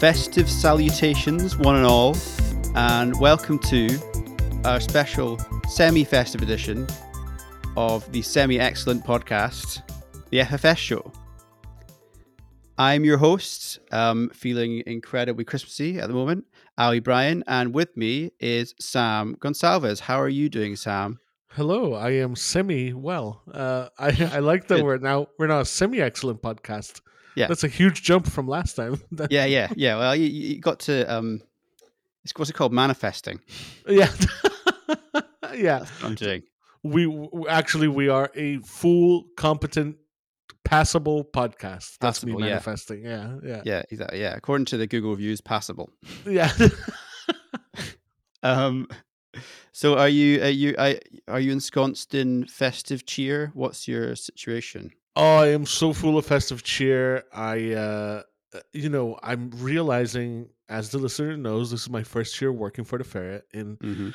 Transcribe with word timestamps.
Festive 0.00 0.48
salutations, 0.48 1.56
one 1.56 1.74
and 1.74 1.86
all, 1.86 2.16
and 2.74 3.18
welcome 3.18 3.58
to 3.58 3.98
our 4.64 4.78
special 4.78 5.38
semi 5.68 6.04
festive 6.04 6.42
edition 6.42 6.86
of 7.76 8.10
the 8.12 8.20
semi 8.20 8.60
excellent 8.60 9.02
podcast, 9.04 9.80
the 10.30 10.40
FFS 10.40 10.76
Show. 10.76 11.15
I'm 12.78 13.04
your 13.04 13.16
host, 13.16 13.78
um, 13.90 14.28
feeling 14.34 14.82
incredibly 14.86 15.44
Christmassy 15.44 15.98
at 15.98 16.08
the 16.08 16.14
moment, 16.14 16.44
Ali 16.76 17.00
Brian, 17.00 17.42
and 17.46 17.74
with 17.74 17.96
me 17.96 18.32
is 18.38 18.74
Sam 18.78 19.34
Gonsalves. 19.36 20.00
How 20.00 20.20
are 20.20 20.28
you 20.28 20.50
doing, 20.50 20.76
Sam? 20.76 21.18
Hello, 21.48 21.94
I 21.94 22.10
am 22.10 22.36
semi 22.36 22.92
well. 22.92 23.40
Uh, 23.50 23.88
I 23.98 24.30
I 24.30 24.38
like 24.40 24.68
that 24.68 24.84
we're 24.84 24.98
now 24.98 25.28
we're 25.38 25.46
now 25.46 25.60
a 25.60 25.64
semi 25.64 26.02
excellent 26.02 26.42
podcast. 26.42 27.00
Yeah. 27.34 27.48
that's 27.48 27.64
a 27.64 27.68
huge 27.68 28.02
jump 28.02 28.26
from 28.26 28.48
last 28.48 28.76
time. 28.76 29.00
Yeah, 29.30 29.44
yeah, 29.46 29.68
yeah. 29.76 29.96
Well, 29.96 30.16
you, 30.16 30.26
you 30.26 30.60
got 30.60 30.80
to 30.80 31.04
um, 31.04 31.40
it's 32.24 32.32
what's 32.36 32.50
it 32.50 32.54
called? 32.54 32.74
Manifesting. 32.74 33.40
yeah, 33.88 34.10
yeah. 35.54 35.78
That's 35.78 35.90
what 36.02 36.04
I'm 36.04 36.14
doing. 36.14 36.42
We 36.82 37.04
w- 37.06 37.46
actually 37.48 37.88
we 37.88 38.08
are 38.08 38.30
a 38.34 38.58
full, 38.58 39.24
competent, 39.36 39.96
passable 40.66 41.24
podcast. 41.24 41.98
That's 41.98 42.20
Passable, 42.20 42.38
me 42.40 42.44
yeah. 42.46 42.50
manifesting. 42.50 43.04
Yeah, 43.04 43.36
yeah, 43.44 43.62
Yeah, 43.64 43.82
exactly. 43.90 44.20
Yeah, 44.20 44.34
according 44.36 44.66
to 44.66 44.76
the 44.76 44.86
Google 44.86 45.10
reviews, 45.10 45.40
passable. 45.40 45.90
yeah. 46.26 46.52
Um, 48.42 48.86
so 49.72 49.98
are 49.98 50.08
you 50.08 50.42
are 50.42 50.48
you 50.48 50.74
are, 50.78 50.94
are 51.26 51.40
you 51.40 51.50
ensconced 51.52 52.14
in 52.14 52.46
festive 52.46 53.06
cheer? 53.06 53.50
What's 53.54 53.88
your 53.88 54.14
situation? 54.14 54.90
Oh, 55.16 55.38
I 55.38 55.48
am 55.48 55.66
so 55.66 55.92
full 55.92 56.16
of 56.18 56.26
festive 56.26 56.62
cheer. 56.62 57.24
I, 57.32 57.72
uh, 57.72 58.22
uh, 58.54 58.60
you 58.72 58.88
know, 58.88 59.18
I'm 59.22 59.50
realizing, 59.56 60.50
as 60.68 60.90
the 60.90 60.98
listener 60.98 61.36
knows, 61.36 61.70
this 61.70 61.82
is 61.82 61.90
my 61.90 62.02
first 62.02 62.40
year 62.40 62.52
working 62.52 62.84
for 62.84 62.98
the 62.98 63.04
Ferret, 63.04 63.46
and 63.52 63.78
Mm-hmm. 63.78 64.10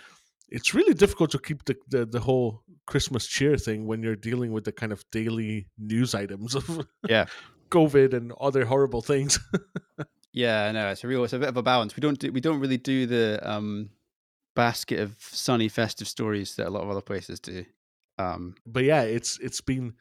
It's 0.52 0.74
really 0.74 0.94
difficult 0.94 1.32
to 1.32 1.40
keep 1.40 1.64
the, 1.66 1.76
the, 1.88 2.06
the 2.06 2.20
whole 2.20 2.64
Christmas 2.86 3.26
cheer 3.26 3.58
thing 3.58 3.88
when 3.88 4.04
you're 4.04 4.16
dealing 4.18 4.52
with 4.52 4.66
the 4.66 4.72
kind 4.72 4.92
of 4.92 5.04
daily 5.12 5.68
news 5.78 6.14
items 6.14 6.56
of 6.56 6.86
Yeah. 7.08 7.26
COVID 7.72 8.14
and 8.14 8.34
other 8.40 8.66
horrible 8.66 9.02
things. 9.02 9.40
Yeah, 10.34 10.64
I 10.66 10.72
know 10.72 10.88
it's 10.90 11.04
a 11.04 11.08
real 11.08 11.26
it's 11.26 11.34
a 11.34 11.40
bit 11.40 11.50
of 11.50 11.58
a 11.58 11.62
balance. 11.64 11.96
We 11.98 12.02
don't 12.02 12.18
do 12.18 12.32
we 12.32 12.40
don't 12.40 12.62
really 12.62 12.78
do 12.78 13.06
the 13.06 13.40
um 13.44 13.90
basket 14.56 15.00
of 15.00 15.16
sunny 15.20 15.68
festive 15.68 16.08
stories 16.08 16.56
that 16.56 16.68
a 16.68 16.70
lot 16.70 16.84
of 16.84 16.90
other 16.90 17.02
places 17.02 17.40
do. 17.42 17.66
Um, 18.18 18.56
but 18.66 18.86
yeah, 18.86 19.02
it's 19.02 19.38
it's 19.40 19.60
been 19.60 19.94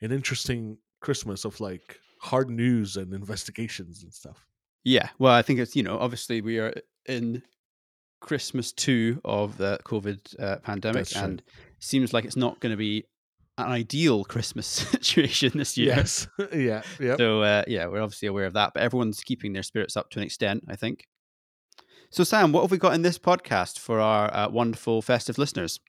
an 0.00 0.10
interesting 0.10 0.78
Christmas 1.00 1.44
of 1.44 1.60
like 1.60 2.00
hard 2.20 2.50
news 2.50 2.96
and 2.96 3.12
investigations 3.14 4.02
and 4.02 4.12
stuff. 4.12 4.44
yeah, 4.82 5.10
well, 5.20 5.32
I 5.34 5.42
think 5.42 5.60
it's 5.60 5.76
you 5.76 5.84
know 5.84 5.98
obviously 5.98 6.40
we 6.40 6.58
are 6.58 6.74
in 7.06 7.42
Christmas 8.26 8.72
two 8.72 9.20
of 9.24 9.56
the 9.56 9.78
COVID 9.84 10.40
uh, 10.42 10.56
pandemic, 10.58 11.04
That's 11.06 11.16
and 11.16 11.42
seems 11.78 12.12
like 12.12 12.24
it's 12.24 12.36
not 12.36 12.60
going 12.60 12.72
to 12.72 12.76
be 12.76 13.04
an 13.56 13.66
ideal 13.68 14.24
Christmas 14.24 14.66
situation 14.66 15.52
this 15.56 15.78
year. 15.78 15.94
Yes, 15.96 16.28
yeah, 16.52 16.82
yeah. 17.00 17.16
So 17.16 17.42
uh, 17.42 17.62
yeah, 17.66 17.86
we're 17.86 18.02
obviously 18.02 18.28
aware 18.28 18.44
of 18.46 18.52
that, 18.54 18.72
but 18.74 18.82
everyone's 18.82 19.20
keeping 19.20 19.52
their 19.52 19.62
spirits 19.62 19.96
up 19.96 20.10
to 20.10 20.18
an 20.18 20.24
extent, 20.24 20.64
I 20.68 20.76
think. 20.76 21.04
So 22.10 22.24
Sam, 22.24 22.52
what 22.52 22.62
have 22.62 22.70
we 22.70 22.78
got 22.78 22.94
in 22.94 23.02
this 23.02 23.18
podcast 23.18 23.78
for 23.78 24.00
our 24.00 24.32
uh, 24.34 24.48
wonderful 24.48 25.02
festive 25.02 25.38
listeners? 25.38 25.80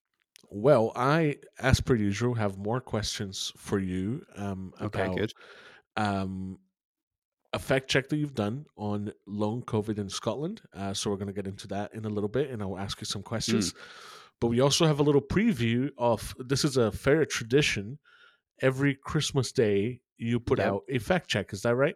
Well, 0.50 0.94
I, 0.96 1.38
as 1.60 1.82
per 1.82 1.96
usual, 1.96 2.36
have 2.36 2.58
more 2.58 2.80
questions 2.80 3.52
for 3.58 3.80
you 3.80 4.24
um, 4.38 4.74
Okay, 4.82 5.04
about 5.04 5.18
good. 5.18 5.34
um, 5.98 6.60
a 7.54 7.60
fact 7.60 7.88
check 7.90 8.10
that 8.10 8.18
you've 8.18 8.36
done 8.36 8.66
on 8.76 9.12
long 9.26 9.62
COVID 9.64 9.98
in 9.98 10.10
Scotland. 10.10 10.62
Uh, 10.74 10.94
so 10.94 11.10
we're 11.10 11.16
going 11.18 11.28
to 11.28 11.34
get 11.34 11.48
into 11.48 11.68
that 11.70 11.94
in 11.94 12.06
a 12.06 12.10
little 12.10 12.28
bit, 12.30 12.50
and 12.50 12.62
I'll 12.62 12.78
ask 12.78 13.00
you 13.02 13.06
some 13.06 13.24
questions. 13.24 13.74
But 14.40 14.48
we 14.48 14.60
also 14.60 14.86
have 14.86 15.00
a 15.00 15.04
little 15.04 15.22
preview 15.22 15.90
of 15.98 16.36
this 16.38 16.64
is 16.64 16.78
a 16.78 16.92
fair 16.92 17.26
tradition. 17.26 18.00
Every 18.62 18.96
Christmas 18.96 19.52
day, 19.52 20.02
you 20.18 20.40
put 20.40 20.60
Yep. 20.60 20.68
out 20.68 20.84
a 20.90 21.00
fact 21.00 21.28
check. 21.30 21.54
Is 21.54 21.62
that 21.62 21.76
right? 21.76 21.96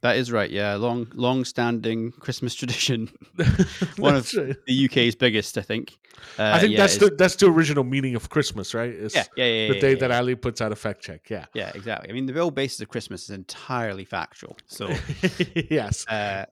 That 0.00 0.16
is 0.16 0.30
right. 0.30 0.50
Yeah, 0.50 0.76
long, 0.76 1.08
long-standing 1.14 2.12
Christmas 2.12 2.54
tradition. 2.54 3.10
One 3.96 4.14
of 4.14 4.32
right. 4.34 4.56
the 4.66 4.84
UK's 4.84 5.16
biggest, 5.16 5.58
I 5.58 5.62
think. 5.62 5.98
Uh, 6.38 6.52
I 6.54 6.60
think 6.60 6.72
yeah, 6.72 6.78
that's 6.78 6.98
the 6.98 7.10
that's 7.16 7.36
the 7.36 7.46
original 7.46 7.84
meaning 7.84 8.14
of 8.14 8.28
Christmas, 8.30 8.74
right? 8.74 8.90
It's 8.90 9.14
yeah, 9.14 9.24
yeah, 9.36 9.44
yeah, 9.44 9.68
the 9.68 9.74
yeah, 9.74 9.80
day 9.80 9.92
yeah, 9.92 9.98
that 10.00 10.10
yeah. 10.10 10.18
Ali 10.18 10.34
puts 10.36 10.60
out 10.60 10.70
a 10.70 10.76
fact 10.76 11.02
check. 11.02 11.28
Yeah. 11.28 11.46
Yeah, 11.54 11.72
exactly. 11.74 12.10
I 12.10 12.12
mean, 12.12 12.26
the 12.26 12.34
real 12.34 12.50
basis 12.50 12.80
of 12.80 12.88
Christmas 12.88 13.24
is 13.24 13.30
entirely 13.30 14.04
factual. 14.04 14.56
So, 14.66 14.88
yes. 15.54 16.06
uh, 16.06 16.46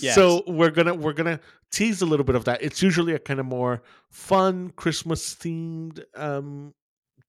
Yes. 0.00 0.14
So 0.14 0.42
we're 0.46 0.70
gonna 0.70 0.94
we're 0.94 1.12
gonna 1.12 1.40
tease 1.70 2.00
a 2.00 2.06
little 2.06 2.24
bit 2.24 2.36
of 2.36 2.46
that. 2.46 2.62
It's 2.62 2.82
usually 2.82 3.12
a 3.12 3.18
kind 3.18 3.38
of 3.38 3.44
more 3.44 3.82
fun 4.10 4.70
Christmas 4.76 5.34
themed 5.34 6.02
um 6.16 6.72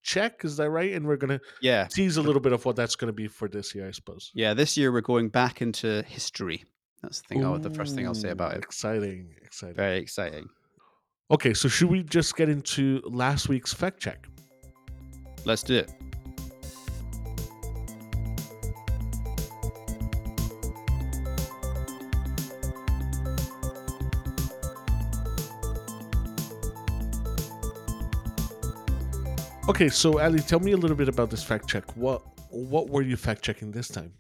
check, 0.06 0.46
is 0.46 0.56
that 0.58 0.70
right? 0.70 0.94
And 0.94 1.06
we're 1.06 1.18
gonna 1.18 1.42
yeah, 1.62 1.88
tease 1.88 2.16
a 2.18 2.22
little 2.22 2.42
bit 2.42 2.54
of 2.54 2.64
what 2.64 2.76
that's 2.78 2.96
gonna 2.96 3.12
be 3.12 3.28
for 3.28 3.50
this 3.50 3.76
year, 3.76 3.88
I 3.88 3.92
suppose. 3.92 4.32
yeah. 4.34 4.54
This 4.54 4.78
year 4.78 4.92
we're 4.94 5.02
going 5.02 5.30
back 5.30 5.62
into 5.62 6.04
history. 6.08 6.64
That's 7.02 7.22
the 7.22 7.28
thing. 7.28 7.46
I'll, 7.46 7.60
the 7.60 7.70
first 7.70 7.96
thing 7.96 8.08
I'll 8.08 8.16
say 8.16 8.30
about 8.30 8.54
it. 8.54 8.64
Exciting, 8.64 9.36
exciting. 9.44 9.76
Very 9.76 9.98
exciting. 9.98 10.48
Okay, 11.30 11.54
so 11.54 11.68
should 11.68 11.90
we 11.90 12.04
just 12.04 12.36
get 12.38 12.50
into 12.50 13.02
last 13.06 13.50
week's 13.50 13.74
fact 13.74 14.00
check? 14.00 14.28
Let's 15.44 15.64
do 15.64 15.76
it. 15.76 15.92
Okay, 29.68 29.90
so 29.90 30.20
Ali, 30.20 30.42
tell 30.42 30.59
me 30.59 30.74
a 30.74 30.78
little 30.78 30.96
bit 30.96 31.09
about 31.09 31.31
this 31.31 31.44
fact 31.44 31.68
check. 31.68 31.98
What 31.98 32.22
what 32.52 32.88
were 32.88 33.02
you 33.02 33.18
fact 33.18 33.42
checking 33.42 33.72
this 33.72 33.88
time? 33.88 34.14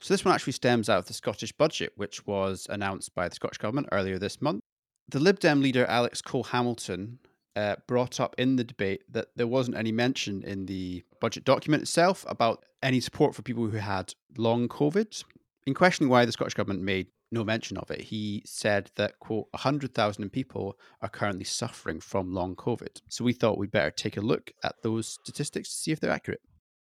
So 0.00 0.14
this 0.14 0.24
one 0.24 0.34
actually 0.34 0.54
stems 0.54 0.88
out 0.88 0.98
of 1.00 1.06
the 1.06 1.12
Scottish 1.12 1.52
budget, 1.52 1.92
which 1.96 2.26
was 2.26 2.66
announced 2.70 3.14
by 3.14 3.28
the 3.28 3.34
Scottish 3.34 3.58
Government 3.58 3.88
earlier 3.92 4.18
this 4.18 4.40
month. 4.40 4.62
The 5.08 5.20
Lib 5.20 5.38
Dem 5.38 5.60
leader 5.60 5.84
Alex 5.84 6.22
Cole 6.22 6.44
Hamilton 6.44 7.18
uh, 7.54 7.76
brought 7.86 8.20
up 8.20 8.34
in 8.38 8.56
the 8.56 8.64
debate 8.64 9.02
that 9.10 9.28
there 9.36 9.46
wasn't 9.46 9.76
any 9.76 9.92
mention 9.92 10.42
in 10.42 10.64
the 10.64 11.04
budget 11.20 11.44
document 11.44 11.82
itself 11.82 12.24
about 12.26 12.64
any 12.82 13.00
support 13.00 13.34
for 13.34 13.42
people 13.42 13.66
who 13.66 13.76
had 13.76 14.14
long 14.38 14.66
COVID. 14.66 15.24
In 15.66 15.74
questioning 15.74 16.08
why 16.08 16.24
the 16.24 16.32
Scottish 16.32 16.54
Government 16.54 16.82
made 16.82 17.08
no 17.32 17.44
mention 17.44 17.76
of 17.76 17.90
it, 17.90 18.00
he 18.02 18.42
said 18.46 18.90
that, 18.96 19.18
quote, 19.18 19.46
100,000 19.50 20.30
people 20.30 20.78
are 21.02 21.08
currently 21.08 21.44
suffering 21.44 22.00
from 22.00 22.32
long 22.32 22.54
COVID. 22.54 23.00
So 23.08 23.24
we 23.24 23.32
thought 23.32 23.58
we'd 23.58 23.70
better 23.72 23.90
take 23.90 24.16
a 24.16 24.20
look 24.20 24.52
at 24.62 24.76
those 24.82 25.08
statistics 25.08 25.68
to 25.70 25.74
see 25.74 25.92
if 25.92 26.00
they're 26.00 26.10
accurate. 26.10 26.40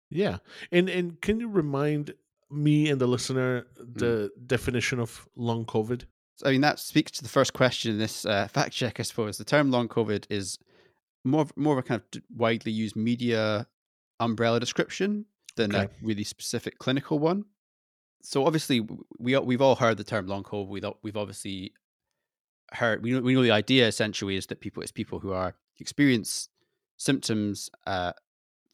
Yeah, 0.09 0.37
and 0.71 0.87
and 0.89 1.19
can 1.21 1.39
you 1.39 1.49
remind 1.49 2.13
me 2.49 2.89
and 2.89 2.99
the 3.01 3.07
listener 3.07 3.67
the 3.77 4.31
definition 4.45 4.99
of 4.99 5.27
long 5.35 5.65
COVID? 5.65 6.03
I 6.45 6.51
mean, 6.51 6.61
that 6.61 6.79
speaks 6.79 7.11
to 7.11 7.23
the 7.23 7.29
first 7.29 7.51
question 7.53 7.91
in 7.91 7.97
this 7.97 8.25
uh, 8.25 8.47
fact 8.47 8.71
check, 8.73 8.99
I 8.99 9.03
suppose. 9.03 9.37
The 9.37 9.43
term 9.43 9.69
long 9.71 9.87
COVID 9.89 10.25
is 10.29 10.59
more 11.25 11.41
of, 11.41 11.57
more 11.57 11.73
of 11.73 11.79
a 11.79 11.83
kind 11.83 12.01
of 12.01 12.21
widely 12.35 12.71
used 12.71 12.95
media 12.95 13.67
umbrella 14.19 14.59
description 14.59 15.25
than 15.55 15.75
Okay. 15.75 15.85
a 15.85 15.89
really 16.05 16.23
specific 16.23 16.77
clinical 16.77 17.19
one. 17.19 17.45
So 18.21 18.45
obviously, 18.45 18.85
we 19.19 19.37
we've 19.37 19.61
all 19.61 19.75
heard 19.75 19.97
the 19.97 20.03
term 20.03 20.27
long 20.27 20.43
COVID. 20.43 20.67
We 20.67 20.81
we've 21.01 21.17
obviously 21.17 21.73
heard 22.73 23.01
we 23.01 23.11
know, 23.11 23.21
we 23.21 23.33
know 23.33 23.43
the 23.43 23.51
idea 23.51 23.87
essentially 23.87 24.35
is 24.35 24.47
that 24.47 24.59
people 24.59 24.83
it's 24.83 24.91
people 24.91 25.19
who 25.19 25.31
are 25.31 25.55
experience 25.79 26.49
symptoms 26.97 27.69
uh, 27.85 28.13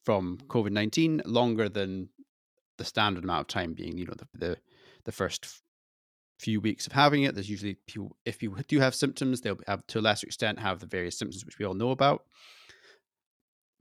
from 0.02 0.38
COVID 0.48 0.72
nineteen 0.72 1.22
longer 1.24 1.68
than 1.68 2.08
the 2.76 2.84
standard 2.84 3.22
amount 3.24 3.42
of 3.42 3.46
time 3.48 3.72
being 3.74 3.96
you 3.98 4.06
know 4.06 4.14
the 4.16 4.26
the, 4.34 4.56
the 5.04 5.12
first 5.12 5.62
few 6.38 6.60
weeks 6.60 6.86
of 6.86 6.92
having 6.92 7.22
it. 7.22 7.34
There's 7.34 7.50
usually 7.50 7.76
people 7.86 8.16
if 8.24 8.38
people 8.38 8.58
do 8.66 8.80
have 8.80 8.94
symptoms, 8.94 9.40
they'll 9.40 9.58
have 9.66 9.86
to 9.88 10.00
a 10.00 10.02
lesser 10.02 10.26
extent 10.26 10.58
have 10.58 10.80
the 10.80 10.86
various 10.86 11.18
symptoms 11.18 11.44
which 11.44 11.58
we 11.58 11.64
all 11.64 11.74
know 11.74 11.90
about. 11.90 12.24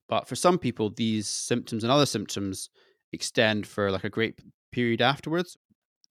But 0.08 0.28
for 0.28 0.36
some 0.36 0.60
people, 0.60 0.90
these 0.90 1.28
symptoms 1.28 1.84
and 1.84 1.92
other 1.92 2.06
symptoms 2.06 2.70
extend 3.12 3.66
for 3.66 3.90
like 3.90 4.04
a 4.04 4.10
great 4.10 4.40
period 4.74 5.02
afterwards. 5.02 5.58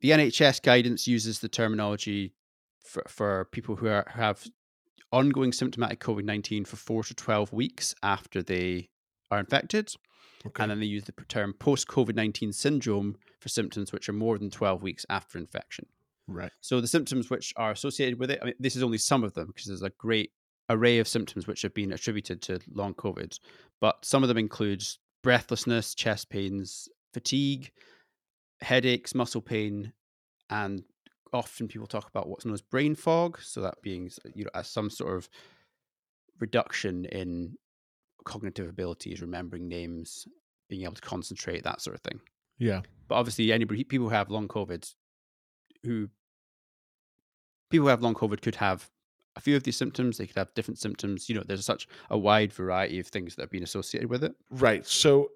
The 0.01 0.11
NHS 0.11 0.63
guidance 0.63 1.07
uses 1.07 1.41
the 1.41 1.49
terminology 1.49 2.35
for, 2.85 3.05
for 3.09 3.45
people 3.53 3.77
who 3.77 3.89
are 3.89 4.07
have 4.15 4.47
ongoing 5.13 5.53
symptomatic 5.53 6.01
COVID 6.01 6.25
nineteen 6.25 6.65
for 6.65 6.77
four 6.77 7.03
to 7.05 7.15
twelve 7.15 7.53
weeks 7.53 7.95
after 8.03 8.43
they 8.43 8.89
are 9.31 9.41
infected. 9.41 9.95
Okay. 10.45 10.65
and 10.65 10.71
then 10.73 10.81
they 10.81 10.87
use 10.87 11.05
the 11.05 11.13
term 11.29 11.53
post 11.53 11.87
COVID 11.87 12.17
19 12.17 12.53
syndrome 12.53 13.17
for 13.39 13.49
symptoms 13.49 13.93
which 13.93 14.09
are 14.09 14.13
more 14.13 14.39
than 14.39 14.51
12 14.51 14.83
weeks 14.83 15.07
after 15.09 15.39
infection. 15.39 15.87
right. 16.27 16.51
So 16.61 16.81
the 16.81 16.89
symptoms 16.89 17.31
which 17.31 17.53
are 17.57 17.71
associated 17.71 18.19
with 18.19 18.31
it, 18.33 18.41
I 18.43 18.47
mean, 18.47 18.55
this 18.59 18.75
is 18.75 18.83
only 18.83 18.99
some 18.99 19.23
of 19.23 19.35
them 19.35 19.49
because 19.49 19.67
there's 19.67 19.83
a 19.83 19.91
great 19.91 20.33
array 20.69 20.99
of 20.99 21.07
symptoms 21.07 21.47
which 21.47 21.63
have 21.63 21.75
been 21.75 21.93
attributed 21.93 22.43
to 22.43 22.59
long 22.73 22.95
COVID, 22.95 23.39
but 23.81 24.05
some 24.05 24.25
of 24.25 24.29
them 24.29 24.39
include 24.39 24.83
breathlessness, 25.23 25.95
chest 25.95 26.29
pains, 26.29 26.89
fatigue, 27.13 27.71
headaches, 28.63 29.15
muscle 29.15 29.43
pain, 29.43 29.93
and 30.51 30.85
often 31.33 31.69
people 31.69 31.87
talk 31.87 32.09
about 32.09 32.29
what's 32.29 32.45
known 32.45 32.55
as 32.55 32.63
brain 32.63 32.95
fog. 32.95 33.41
So 33.43 33.61
that 33.63 33.83
being, 33.83 34.11
you 34.35 34.45
know, 34.45 34.51
as 34.55 34.69
some 34.69 34.91
sort 34.91 35.17
of 35.17 35.29
reduction 36.41 37.05
in 37.07 37.57
cognitive 38.25 38.69
abilities, 38.69 39.21
remembering 39.21 39.69
names, 39.69 40.27
being 40.69 40.83
able 40.83 40.95
to 40.95 41.03
concentrate, 41.03 41.65
that 41.65 41.81
sort 41.81 41.97
of 41.97 42.03
thing. 42.03 42.21
Yeah. 42.59 42.83
But 43.09 43.17
obviously, 43.17 43.53
anybody 43.53 43.85
people 43.85 44.09
who 44.09 44.15
have 44.15 44.31
long 44.31 44.49
COVID, 44.49 44.91
who 45.83 46.09
people 47.71 47.87
who 47.87 47.91
have 47.91 48.03
long 48.03 48.15
COVID 48.15 48.41
could 48.43 48.57
have 48.57 48.91
a 49.37 49.41
few 49.41 49.57
of 49.57 49.63
these 49.63 49.77
symptoms. 49.77 50.19
They 50.19 50.27
could 50.27 50.37
have 50.37 50.53
different 50.55 50.79
symptoms. 50.79 51.29
You 51.29 51.37
know, 51.37 51.43
there's 51.47 51.65
such 51.65 51.89
a 52.11 52.19
wide 52.19 52.53
variety 52.53 53.01
of 53.01 53.07
things 53.07 53.35
that 53.35 53.43
have 53.43 53.51
been 53.51 53.63
associated 53.63 54.11
with 54.11 54.25
it. 54.25 54.35
Right. 54.51 54.87
So, 54.87 55.31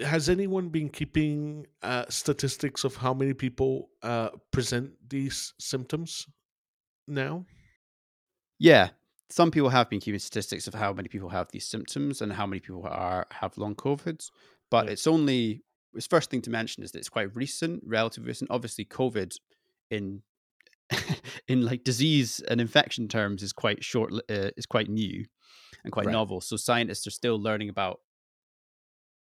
has 0.00 0.28
anyone 0.28 0.68
been 0.68 0.88
keeping 0.88 1.66
uh, 1.82 2.04
statistics 2.08 2.84
of 2.84 2.96
how 2.96 3.12
many 3.14 3.34
people 3.34 3.90
uh, 4.02 4.30
present 4.50 4.92
these 5.08 5.52
symptoms 5.58 6.26
now? 7.06 7.44
Yeah, 8.58 8.90
some 9.30 9.50
people 9.50 9.68
have 9.70 9.90
been 9.90 10.00
keeping 10.00 10.18
statistics 10.20 10.66
of 10.66 10.74
how 10.74 10.92
many 10.92 11.08
people 11.08 11.28
have 11.30 11.50
these 11.52 11.66
symptoms 11.66 12.22
and 12.22 12.32
how 12.32 12.46
many 12.46 12.60
people 12.60 12.86
are 12.86 13.26
have 13.30 13.56
long 13.58 13.74
COVID. 13.74 14.24
But 14.70 14.86
Yeah. 14.86 14.92
it's 14.92 15.06
only 15.06 15.62
it's 15.94 16.06
first 16.06 16.30
thing 16.30 16.40
to 16.42 16.50
mention 16.50 16.82
is 16.82 16.92
that 16.92 16.98
it's 17.00 17.08
quite 17.10 17.34
recent, 17.36 17.82
relatively 17.86 18.28
recent. 18.28 18.50
Obviously, 18.50 18.84
COVID 18.86 19.36
in 19.90 20.22
in 21.48 21.62
like 21.62 21.84
disease 21.84 22.40
and 22.48 22.60
infection 22.60 23.08
terms 23.08 23.42
is 23.42 23.52
quite 23.52 23.82
short, 23.84 24.12
uh, 24.30 24.50
is 24.56 24.66
quite 24.66 24.88
new 24.88 25.24
and 25.84 25.92
quite 25.92 26.06
Right. 26.06 26.12
novel. 26.12 26.40
So 26.40 26.56
scientists 26.56 27.06
are 27.06 27.10
still 27.10 27.40
learning 27.40 27.68
about 27.68 28.00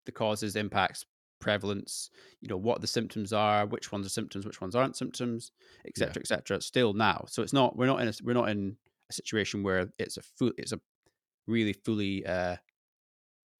the 0.08 0.12
causes, 0.12 0.56
impacts, 0.56 1.04
prevalence. 1.40 2.10
You 2.40 2.48
know 2.48 2.56
what 2.56 2.80
the 2.80 2.86
symptoms 2.86 3.32
are, 3.32 3.64
which 3.66 3.92
ones 3.92 4.04
are 4.06 4.10
symptoms, 4.18 4.44
which 4.46 4.60
ones 4.60 4.74
aren't 4.74 4.96
symptoms, 4.96 5.52
etc., 5.86 6.14
Yeah. 6.16 6.20
etc. 6.20 6.60
Still 6.62 6.92
now, 6.94 7.26
so 7.28 7.42
it's 7.42 7.52
not 7.52 7.76
we're 7.76 7.86
not 7.92 8.00
in 8.00 8.08
a 8.08 8.12
we're 8.24 8.32
not 8.42 8.48
in 8.48 8.76
a 9.10 9.12
situation 9.12 9.62
where 9.62 9.90
it's 9.98 10.16
a 10.16 10.22
full 10.22 10.52
it's 10.58 10.72
a 10.72 10.80
really 11.46 11.72
fully 11.72 12.26
uh, 12.26 12.56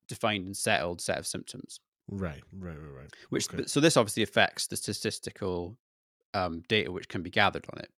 defined 0.08 0.46
and 0.46 0.56
settled 0.56 1.00
set 1.00 1.18
of 1.18 1.26
symptoms. 1.26 1.80
Right. 2.10 2.42
Right. 2.52 2.78
Right. 2.78 2.94
Right. 3.00 3.12
Which 3.30 3.52
Okay. 3.52 3.64
so 3.66 3.80
this 3.80 3.96
obviously 3.96 4.22
affects 4.22 4.66
the 4.66 4.76
statistical 4.76 5.76
um, 6.34 6.62
data 6.68 6.90
which 6.92 7.08
can 7.08 7.22
be 7.22 7.30
gathered 7.30 7.66
on 7.72 7.78
it. 7.80 7.90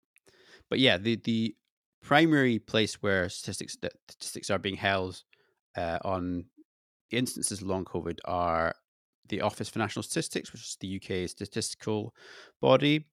But 0.68 0.78
yeah, 0.80 0.98
the 0.98 1.16
the 1.16 1.56
primary 2.02 2.58
place 2.58 2.94
where 3.02 3.28
statistics 3.28 3.76
that 3.82 3.92
statistics 4.08 4.50
are 4.50 4.58
being 4.58 4.76
held 4.76 5.22
uh, 5.76 5.98
on 6.04 6.46
instances 7.10 7.60
of 7.60 7.66
long 7.66 7.84
COVID 7.84 8.18
are 8.24 8.74
the 9.28 9.40
Office 9.40 9.68
for 9.68 9.78
National 9.78 10.02
Statistics, 10.02 10.52
which 10.52 10.62
is 10.62 10.76
the 10.80 10.96
UK 10.96 11.28
statistical 11.28 12.14
body. 12.60 13.06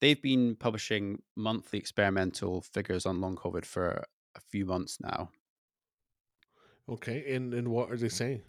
They've 0.00 0.20
been 0.20 0.56
publishing 0.56 1.22
monthly 1.36 1.78
experimental 1.78 2.60
figures 2.60 3.06
on 3.06 3.20
long 3.20 3.36
COVID 3.36 3.64
for 3.64 4.04
a 4.36 4.40
few 4.40 4.66
months 4.66 4.98
now. 5.00 5.30
Okay. 6.88 7.34
And 7.34 7.54
and 7.54 7.68
what 7.68 7.90
are 7.90 7.96
they 7.96 8.08
saying? 8.08 8.42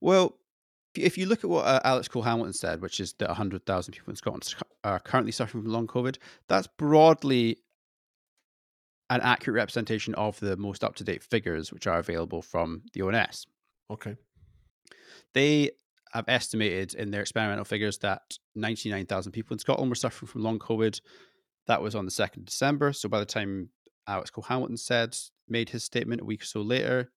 Well, 0.00 0.38
if- 0.96 1.16
you 1.16 1.26
look 1.26 1.44
at 1.44 1.50
what 1.50 1.66
uh, 1.66 1.80
Alex 1.84 2.08
Cole 2.08 2.22
Hamilton 2.22 2.52
said, 2.52 2.80
which 2.80 3.00
is 3.00 3.12
that 3.14 3.28
100,000 3.28 3.92
people 3.92 4.10
in 4.10 4.16
Scotland 4.16 4.54
are 4.82 4.98
currently 4.98 5.32
suffering 5.32 5.62
from 5.62 5.72
long 5.72 5.86
COVID, 5.86 6.16
that's 6.48 6.66
broadly 6.78 7.58
an 9.10 9.20
accurate 9.20 9.56
representation 9.56 10.14
of 10.16 10.40
the 10.40 10.56
most 10.56 10.82
up 10.82 10.96
to 10.96 11.04
date 11.04 11.22
figures 11.22 11.72
which 11.72 11.86
are 11.86 11.98
available 11.98 12.42
from 12.42 12.82
the 12.92 13.02
ONS. 13.02 13.46
Okay. 13.90 14.16
They 15.36 15.72
have 16.12 16.24
estimated 16.28 16.94
in 16.94 17.10
their 17.10 17.20
experimental 17.20 17.66
figures 17.66 17.98
that 17.98 18.38
99,000 18.54 19.32
people 19.32 19.54
in 19.54 19.58
Scotland 19.58 19.90
were 19.90 19.94
suffering 19.94 20.28
from 20.28 20.42
long 20.42 20.58
COVID. 20.58 20.98
That 21.66 21.82
was 21.82 21.94
on 21.94 22.06
the 22.06 22.10
2nd 22.10 22.38
of 22.38 22.44
December. 22.46 22.94
So 22.94 23.10
by 23.10 23.18
the 23.18 23.26
time 23.26 23.68
Alex 24.08 24.30
Cole 24.30 24.46
Hamilton 24.48 24.78
said, 24.78 25.14
made 25.46 25.68
his 25.68 25.84
statement 25.84 26.22
a 26.22 26.24
week 26.24 26.40
or 26.40 26.46
so 26.46 26.62
later, 26.62 27.12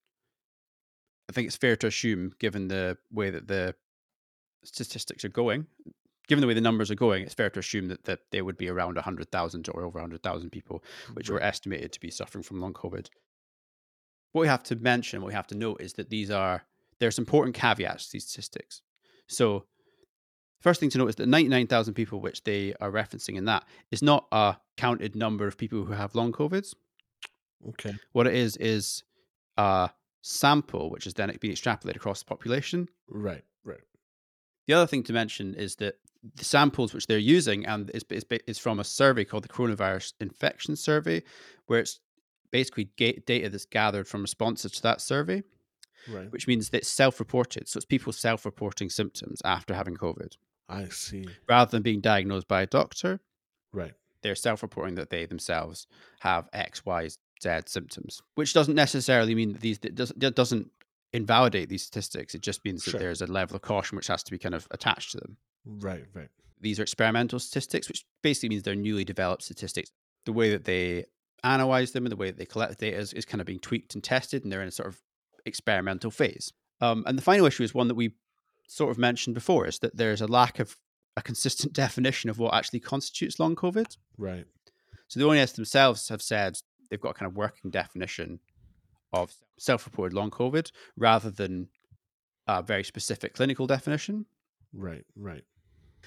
I 1.30 1.32
think 1.32 1.48
it's 1.48 1.56
fair 1.56 1.78
to 1.78 1.88
assume, 1.88 2.34
given 2.40 2.68
the 2.68 2.98
way 3.10 3.30
that 3.30 3.48
the 3.48 3.74
statistics 4.66 5.24
are 5.24 5.30
going, 5.30 5.68
given 6.28 6.42
the 6.42 6.48
way 6.48 6.54
the 6.54 6.60
numbers 6.60 6.92
are 6.92 6.96
going, 6.96 7.24
it's 7.24 7.34
fair 7.34 7.50
to 7.52 7.60
assume 7.60 7.88
that, 7.88 8.04
that 8.04 8.20
there 8.34 8.44
would 8.44 8.58
be 8.58 8.68
around 8.68 8.96
100,000 8.96 9.70
or 9.70 9.84
over 9.84 10.00
100,000 10.00 10.50
people 10.50 10.84
which 11.14 11.30
were 11.30 11.42
estimated 11.42 11.94
to 11.94 12.02
be 12.02 12.12
suffering 12.12 12.44
from 12.44 12.60
long 12.60 12.74
COVID. 12.74 13.08
What 14.34 14.42
we 14.42 14.48
have 14.48 14.64
to 14.64 14.76
mention, 14.76 15.22
what 15.22 15.28
we 15.28 15.34
have 15.36 15.48
to 15.48 15.56
note 15.56 15.80
is 15.80 15.94
that 15.94 16.10
these 16.10 16.30
are 16.30 16.66
there's 17.00 17.18
important 17.18 17.56
caveats 17.56 18.08
to 18.08 18.14
these 18.14 18.28
statistics. 18.28 18.82
So, 19.28 19.66
first 20.62 20.80
thing 20.80 20.90
to 20.92 20.98
note 20.98 21.10
is 21.10 21.16
that 21.16 21.28
99,000 21.28 21.94
people, 21.94 22.20
which 22.20 22.44
they 22.44 22.74
are 22.82 22.92
referencing 22.92 23.36
in 23.36 23.46
that, 23.46 23.66
is 23.92 24.02
not 24.02 24.28
a 24.32 24.58
counted 24.78 25.16
number 25.16 25.48
of 25.48 25.58
people 25.58 25.86
who 25.86 25.94
have 25.94 26.16
long 26.16 26.32
COVIDs. 26.32 26.74
Okay. 27.70 27.94
What 28.14 28.28
it 28.28 28.36
is 28.36 28.58
is 28.58 29.04
a 29.58 29.90
sample, 30.22 30.90
which 30.90 31.08
is 31.08 31.14
then 31.14 31.36
being 31.40 31.54
extrapolated 31.54 31.96
across 31.98 32.20
the 32.20 32.26
population. 32.26 32.88
Right. 33.10 33.44
Right. 33.64 33.82
The 34.68 34.74
other 34.74 34.88
thing 34.88 35.04
to 35.04 35.14
mention 35.14 35.56
is 35.56 35.76
that 35.78 35.96
the 36.36 36.46
samples 36.46 36.94
which 36.94 37.08
they're 37.08 37.18
using 37.18 37.66
and 37.66 37.90
is, 37.92 38.04
is, 38.10 38.24
ba- 38.24 38.50
is 38.50 38.58
from 38.58 38.80
a 38.80 38.84
survey 38.84 39.24
called 39.24 39.44
the 39.44 39.50
Coronavirus 39.50 40.14
Infection 40.20 40.76
Survey, 40.76 41.24
where 41.68 41.80
it's 41.80 42.00
basically 42.52 42.90
data 42.96 43.50
that's 43.50 43.66
gathered 43.66 44.08
from 44.08 44.22
responses 44.22 44.72
to 44.74 44.82
that 44.84 45.02
survey, 45.02 45.44
Right. 46.08 46.32
which 46.32 46.48
means 46.48 46.70
that 46.70 46.78
it's 46.80 46.88
self-reported. 46.90 47.68
So 47.68 47.78
it's 47.78 47.86
people 47.86 48.14
self-reporting 48.14 48.90
symptoms 48.90 49.42
after 49.44 49.74
having 49.74 49.96
COVID, 49.98 50.38
I 50.70 50.86
see. 50.90 51.26
rather 51.48 51.70
than 51.72 51.82
being 51.84 52.00
diagnosed 52.02 52.48
by 52.48 52.62
a 52.62 52.68
doctor. 52.68 53.20
Right. 53.74 53.94
They're 54.22 54.36
self-reporting 54.36 54.96
that 54.96 55.10
they 55.10 55.26
themselves 55.26 55.88
have 56.22 56.50
X, 56.54 56.86
Y, 56.86 57.10
Z 57.42 57.60
symptoms, 57.68 58.22
which 58.36 58.54
doesn't 58.54 58.76
necessarily 58.76 59.34
mean 59.36 59.54
that 59.54 59.62
these 59.62 59.80
that 59.80 59.96
does, 59.96 60.12
that 60.18 60.36
doesn't 60.36 60.72
invalidate 61.14 61.70
these 61.70 61.84
statistics. 61.84 62.36
It 62.36 62.42
just 62.42 62.64
means 62.66 62.84
Sure. 62.84 62.94
that 62.94 63.00
there's 63.00 63.22
a 63.22 63.28
level 63.28 63.56
of 63.56 63.62
caution 63.62 63.96
which 63.96 64.08
has 64.08 64.24
to 64.24 64.32
be 64.32 64.38
kind 64.38 64.54
of 64.56 64.68
attached 64.72 65.12
to 65.12 65.18
them. 65.18 65.38
Right. 65.66 66.06
Right. 66.14 66.30
these 66.62 66.78
are 66.80 66.84
experimental 66.84 67.40
statistics, 67.40 67.88
which 67.88 68.04
basically 68.22 68.50
means 68.50 68.64
they're 68.64 68.76
newly 68.76 69.06
developed 69.06 69.44
statistics. 69.44 69.92
The 70.26 70.34
way 70.34 70.50
that 70.52 70.66
they 70.66 71.06
analyze 71.44 71.94
them 71.94 72.06
and 72.06 72.12
the 72.12 72.18
way 72.18 72.28
that 72.28 72.38
they 72.38 72.46
collect 72.46 72.78
the 72.78 72.86
data 72.88 72.98
is, 72.98 73.14
is 73.14 73.24
kind 73.24 73.40
of 73.40 73.48
being 73.48 73.60
tweaked 73.60 73.96
and 73.96 74.04
tested, 74.04 74.44
and 74.44 74.52
they're 74.52 74.62
in 74.62 74.68
a 74.68 74.72
sort 74.72 74.90
of 74.90 75.02
experimental 75.50 76.12
phase. 76.12 76.54
Um, 76.82 77.04
and 77.06 77.18
the 77.18 77.22
final 77.22 77.46
issue 77.46 77.64
is 77.64 77.74
one 77.74 77.90
that 77.90 77.96
we 77.96 78.14
sort 78.68 78.92
of 78.92 78.98
mentioned 78.98 79.34
before: 79.34 79.68
is 79.68 79.80
that 79.80 79.98
there's 79.98 80.22
a 80.22 80.28
lack 80.28 80.60
of 80.60 80.78
a 81.18 81.22
consistent 81.22 81.74
definition 81.86 82.30
of 82.30 82.40
what 82.40 82.54
actually 82.54 82.80
constitutes 82.80 83.40
long 83.40 83.56
COVID. 83.56 83.98
Right. 84.18 84.46
So 85.08 85.20
the 85.20 85.28
ONS 85.28 85.54
themselves 85.54 86.08
have 86.10 86.22
said 86.22 86.58
they've 86.90 87.02
got 87.02 87.12
a 87.12 87.14
kind 87.16 87.30
of 87.30 87.36
working 87.36 87.72
definition 87.72 88.40
of 89.12 89.34
self-reported 89.58 90.16
long 90.16 90.30
COVID 90.30 90.72
rather 90.96 91.32
than 91.32 91.70
a 92.48 92.62
very 92.62 92.84
specific 92.84 93.34
clinical 93.34 93.68
definition. 93.68 94.26
Right. 94.72 95.06
Right. 95.16 95.44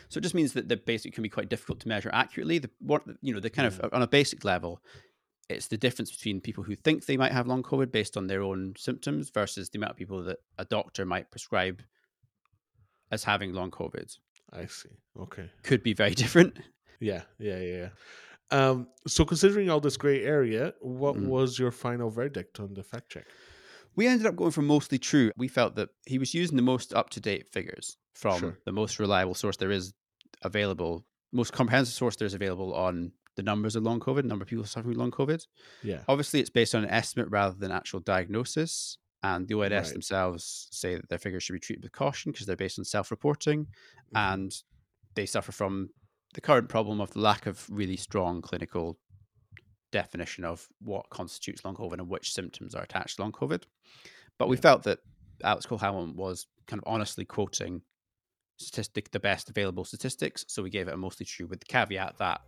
So 0.08 0.18
it 0.18 0.22
just 0.22 0.34
means 0.34 0.52
that 0.54 0.68
the 0.68 0.76
basic 0.76 1.12
can 1.12 1.22
be 1.22 1.28
quite 1.28 1.48
difficult 1.48 1.80
to 1.80 1.88
measure 1.88 2.10
accurately. 2.12 2.58
The 2.58 2.70
what 2.80 3.02
you 3.20 3.34
know, 3.34 3.40
the 3.40 3.50
kind 3.50 3.66
of 3.66 3.80
on 3.92 4.02
a 4.02 4.06
basic 4.06 4.44
level, 4.44 4.80
it's 5.54 5.68
the 5.68 5.76
difference 5.76 6.10
between 6.10 6.40
people 6.40 6.64
who 6.64 6.74
think 6.76 7.06
they 7.06 7.16
might 7.16 7.32
have 7.32 7.46
long 7.46 7.62
COVID 7.62 7.90
based 7.92 8.16
on 8.16 8.26
their 8.26 8.42
own 8.42 8.74
symptoms 8.76 9.30
versus 9.30 9.70
the 9.70 9.78
amount 9.78 9.92
of 9.92 9.96
people 9.96 10.22
that 10.24 10.38
a 10.58 10.64
doctor 10.64 11.04
might 11.04 11.30
prescribe 11.30 11.82
as 13.10 13.24
having 13.24 13.52
long 13.52 13.70
COVID. 13.70 14.16
I 14.52 14.66
see. 14.66 14.90
Okay. 15.18 15.50
Could 15.62 15.82
be 15.82 15.94
very 15.94 16.14
different. 16.22 16.58
Yeah. 17.00 17.22
Yeah. 17.38 17.58
Yeah. 17.58 17.76
yeah. 17.76 17.88
Um, 18.50 18.88
so, 19.06 19.24
considering 19.24 19.70
all 19.70 19.80
this 19.80 19.96
gray 19.96 20.22
area, 20.24 20.74
what 20.80 21.16
Mm. 21.16 21.26
was 21.26 21.58
your 21.58 21.70
final 21.70 22.10
verdict 22.10 22.60
on 22.60 22.74
the 22.74 22.82
fact 22.82 23.10
check? 23.10 23.24
We 23.96 24.06
ended 24.06 24.26
up 24.26 24.36
going 24.36 24.50
for 24.50 24.62
mostly 24.62 24.98
true. 24.98 25.30
We 25.36 25.48
felt 25.48 25.74
that 25.76 25.88
he 26.06 26.18
was 26.18 26.34
using 26.34 26.56
the 26.56 26.62
most 26.62 26.92
up 26.94 27.10
to 27.10 27.20
date 27.20 27.48
figures 27.50 27.96
from 28.14 28.38
Sure. 28.40 28.58
the 28.66 28.72
most 28.72 28.98
reliable 28.98 29.34
source 29.34 29.56
there 29.56 29.70
is 29.70 29.92
available, 30.42 31.06
most 31.32 31.52
comprehensive 31.52 31.94
source 31.94 32.16
there 32.16 32.26
is 32.26 32.34
available 32.34 32.74
on 32.74 33.12
the 33.36 33.42
numbers 33.42 33.76
of 33.76 33.82
long 33.82 34.00
COVID, 34.00 34.24
number 34.24 34.42
of 34.42 34.48
people 34.48 34.64
suffering 34.64 34.96
long 34.96 35.10
COVID. 35.10 35.46
Yeah. 35.82 36.02
Obviously, 36.08 36.40
it's 36.40 36.50
based 36.50 36.74
on 36.74 36.84
an 36.84 36.90
estimate 36.90 37.28
rather 37.30 37.54
than 37.54 37.70
actual 37.70 38.00
diagnosis. 38.00 38.98
And 39.24 39.46
the 39.46 39.54
ONS 39.54 39.70
Right. 39.72 39.92
themselves 39.92 40.68
say 40.72 40.96
that 40.96 41.08
their 41.08 41.18
figures 41.18 41.44
should 41.44 41.52
be 41.52 41.60
treated 41.60 41.84
with 41.84 41.92
caution 41.92 42.32
because 42.32 42.46
they're 42.46 42.56
based 42.56 42.78
on 42.78 42.84
self 42.84 43.10
reporting 43.10 43.66
Mhm. 43.66 44.32
and 44.32 44.62
they 45.14 45.26
suffer 45.26 45.52
from 45.52 45.90
the 46.34 46.40
current 46.40 46.68
problem 46.68 47.00
of 47.00 47.12
the 47.12 47.20
lack 47.20 47.46
of 47.46 47.68
really 47.70 47.96
strong 47.96 48.42
clinical 48.42 48.98
definition 49.92 50.44
of 50.44 50.68
what 50.80 51.08
constitutes 51.10 51.64
long 51.64 51.76
COVID 51.76 51.94
and 51.94 52.08
which 52.08 52.32
symptoms 52.32 52.74
are 52.74 52.82
attached 52.82 53.16
to 53.16 53.22
long 53.22 53.32
COVID. 53.32 53.64
But 54.38 54.48
we 54.48 54.56
Yeah. 54.56 54.62
felt 54.62 54.82
that 54.84 55.00
Alex 55.44 55.66
Cole 55.66 55.78
Hamilton 55.78 56.16
was 56.16 56.46
kind 56.66 56.80
of 56.82 56.84
honestly 56.88 57.24
quoting 57.24 57.82
statistic 58.58 59.10
the 59.10 59.20
best 59.20 59.50
available 59.50 59.84
statistics, 59.84 60.44
so 60.48 60.62
we 60.62 60.70
gave 60.70 60.88
it 60.88 60.94
a 60.94 60.96
mostly 60.96 61.26
true 61.26 61.46
with 61.46 61.60
the 61.60 61.66
caveat 61.66 62.16
that 62.18 62.40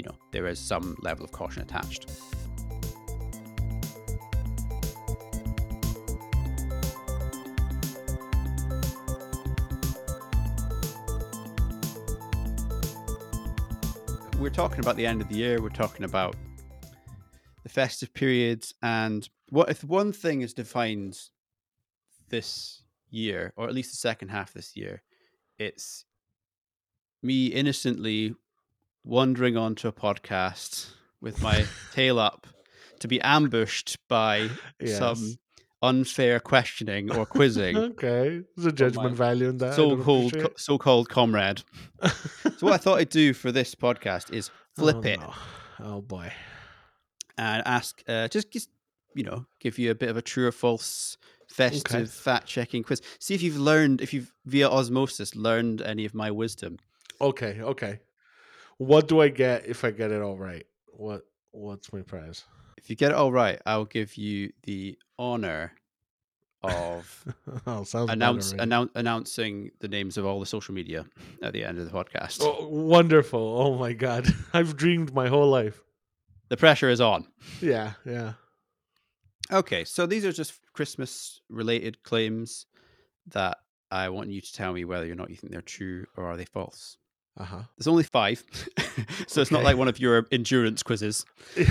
you 0.00 0.04
know 0.08 0.16
there 0.30 0.46
is 0.46 0.58
some 0.58 0.96
level 1.02 1.26
of 1.26 1.30
caution 1.30 1.60
attached. 1.60 2.06
We're 14.38 14.48
talking 14.48 14.80
about 14.80 14.96
the 14.96 15.04
end 15.04 15.20
of 15.20 15.28
the 15.28 15.34
year. 15.34 15.60
We're 15.60 15.68
talking 15.68 16.06
about 16.06 16.34
the 17.62 17.68
festive 17.68 18.14
periods, 18.14 18.72
and 18.80 19.28
what 19.50 19.68
if 19.68 19.84
one 19.84 20.14
thing 20.14 20.40
is 20.40 20.54
defined 20.54 21.18
this 22.30 22.84
year, 23.10 23.52
or 23.54 23.68
at 23.68 23.74
least 23.74 23.90
the 23.90 23.98
second 23.98 24.30
half 24.30 24.54
this 24.54 24.74
year, 24.74 25.02
it's 25.58 26.06
me 27.22 27.48
innocently 27.48 28.34
wandering 29.10 29.56
onto 29.56 29.88
a 29.88 29.92
podcast 29.92 30.88
with 31.20 31.42
my 31.42 31.66
tail 31.92 32.16
up 32.20 32.46
to 33.00 33.08
be 33.08 33.20
ambushed 33.22 33.98
by 34.06 34.48
Yes. 34.80 34.98
some 34.98 35.36
unfair 35.82 36.38
questioning 36.38 37.10
or 37.10 37.26
quizzing 37.26 37.76
okay, 37.92 38.42
there's 38.54 38.66
a 38.66 38.72
judgment 38.72 39.16
value 39.16 39.48
in 39.48 39.58
that. 39.58 39.74
So-called 39.74 40.38
co- 40.38 40.52
so-called 40.56 41.08
comrade. 41.08 41.62
So 42.04 42.66
what 42.66 42.74
I 42.74 42.76
thought 42.76 43.00
I'd 43.00 43.08
do 43.08 43.32
for 43.34 43.50
this 43.50 43.74
podcast 43.74 44.32
is 44.32 44.48
flip 44.76 44.98
oh, 44.98 45.08
it 45.08 45.18
no. 45.20 45.34
Oh 45.80 46.00
boy. 46.02 46.32
and 47.36 47.62
ask, 47.66 48.02
uh, 48.06 48.28
just, 48.28 48.52
just 48.52 48.68
you 49.16 49.24
know, 49.24 49.44
give 49.58 49.76
you 49.76 49.90
a 49.90 49.94
bit 49.94 50.08
of 50.08 50.16
a 50.16 50.22
true 50.22 50.46
or 50.46 50.52
false 50.52 51.16
festive 51.48 52.12
fact-checking 52.12 52.84
quiz. 52.84 53.02
See 53.18 53.34
if 53.34 53.42
you've 53.42 53.58
learned, 53.58 54.02
if 54.02 54.14
you've 54.14 54.32
via 54.46 54.68
osmosis 54.68 55.34
learned 55.34 55.82
any 55.82 56.04
of 56.04 56.14
my 56.14 56.30
wisdom. 56.30 56.78
Okay, 57.20 57.60
okay. 57.60 57.98
What 58.80 59.08
do 59.08 59.20
I 59.20 59.28
get 59.28 59.66
if 59.66 59.84
I 59.84 59.90
get 59.90 60.10
it 60.10 60.22
all 60.22 60.38
right? 60.38 60.64
What 60.86 61.26
What's 61.50 61.92
my 61.92 62.00
prize? 62.00 62.44
If 62.78 62.88
you 62.88 62.96
get 62.96 63.10
it 63.10 63.14
all 63.14 63.30
right, 63.30 63.60
I'll 63.66 63.84
give 63.84 64.16
you 64.16 64.54
the 64.62 64.98
honor 65.18 65.72
of 66.62 67.26
oh, 67.66 67.84
announce, 68.08 68.52
announce 68.52 68.90
announcing 68.94 69.70
the 69.80 69.88
names 69.88 70.16
of 70.16 70.24
all 70.24 70.40
the 70.40 70.46
social 70.46 70.72
media 70.72 71.04
at 71.42 71.52
the 71.52 71.62
end 71.62 71.78
of 71.78 71.84
the 71.84 71.90
podcast. 71.90 72.38
Oh, 72.40 72.68
wonderful! 72.68 73.38
Oh 73.38 73.76
my 73.76 73.92
god, 73.92 74.26
I've 74.54 74.78
dreamed 74.78 75.12
my 75.12 75.28
whole 75.28 75.50
life. 75.50 75.82
The 76.48 76.56
pressure 76.56 76.88
is 76.88 77.02
on. 77.02 77.26
Yeah, 77.60 77.92
yeah. 78.06 78.32
Okay, 79.52 79.84
so 79.84 80.06
these 80.06 80.24
are 80.24 80.32
just 80.32 80.58
Christmas 80.72 81.42
related 81.50 82.02
claims 82.02 82.64
that 83.26 83.58
I 83.90 84.08
want 84.08 84.30
you 84.30 84.40
to 84.40 84.52
tell 84.54 84.72
me 84.72 84.86
whether 84.86 85.12
or 85.12 85.16
not 85.16 85.28
you 85.28 85.36
think 85.36 85.52
they're 85.52 85.60
true 85.60 86.06
or 86.16 86.24
are 86.24 86.38
they 86.38 86.46
false. 86.46 86.96
Uh 87.40 87.44
huh. 87.44 87.62
There's 87.78 87.88
only 87.88 88.02
five, 88.04 88.44
so 89.26 89.40
it's 89.40 89.50
not 89.50 89.64
like 89.64 89.78
one 89.78 89.88
of 89.88 89.98
your 89.98 90.26
endurance 90.30 90.82
quizzes. 90.82 91.24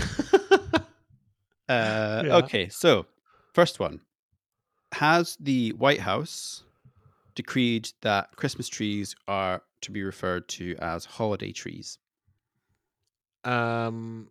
Uh, 1.70 2.24
Yeah. 2.26 2.38
Okay, 2.38 2.68
so 2.70 3.06
first 3.54 3.80
one: 3.80 4.02
Has 4.94 5.38
the 5.40 5.70
White 5.74 6.00
House 6.00 6.64
decreed 7.36 7.92
that 8.02 8.36
Christmas 8.36 8.68
trees 8.68 9.16
are 9.28 9.62
to 9.82 9.92
be 9.92 10.02
referred 10.02 10.48
to 10.58 10.76
as 10.80 11.06
holiday 11.06 11.52
trees? 11.52 12.00
um. 13.44 14.30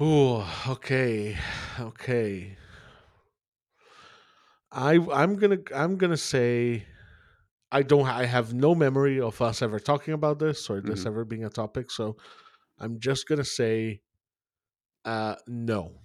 Oh, 0.00 0.42
okay, 0.68 1.38
okay. 1.78 2.56
I 4.72 4.94
I'm 5.12 5.36
gonna 5.36 5.58
I'm 5.72 5.96
gonna 5.96 6.16
say 6.16 6.86
I 7.72 7.82
don't 7.82 8.06
I 8.06 8.24
have 8.26 8.52
no 8.54 8.74
memory 8.74 9.20
of 9.20 9.40
us 9.40 9.62
ever 9.62 9.78
talking 9.78 10.14
about 10.14 10.38
this 10.38 10.68
or 10.70 10.80
this 10.80 11.02
Mhm. 11.04 11.06
ever 11.06 11.24
being 11.24 11.44
a 11.44 11.50
topic, 11.50 11.90
so 11.90 12.16
I'm 12.78 12.98
just 12.98 13.26
gonna 13.28 13.44
say 13.44 14.02
uh 15.04 15.36
no. 15.46 16.00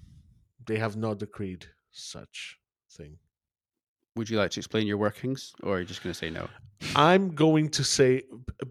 They 0.65 0.77
have 0.77 0.95
not 0.95 1.19
decreed 1.19 1.67
such 1.91 2.59
thing. 2.89 3.19
Would 4.15 4.29
you 4.29 4.37
like 4.37 4.51
to 4.51 4.59
explain 4.59 4.87
your 4.87 4.97
workings, 4.97 5.53
or 5.63 5.75
are 5.75 5.79
you 5.79 5.85
just 5.85 6.01
going 6.01 6.13
to 6.13 6.17
say 6.17 6.29
no? 6.29 6.47
I'm 6.95 7.35
going 7.35 7.69
to 7.71 7.83
say 7.83 8.23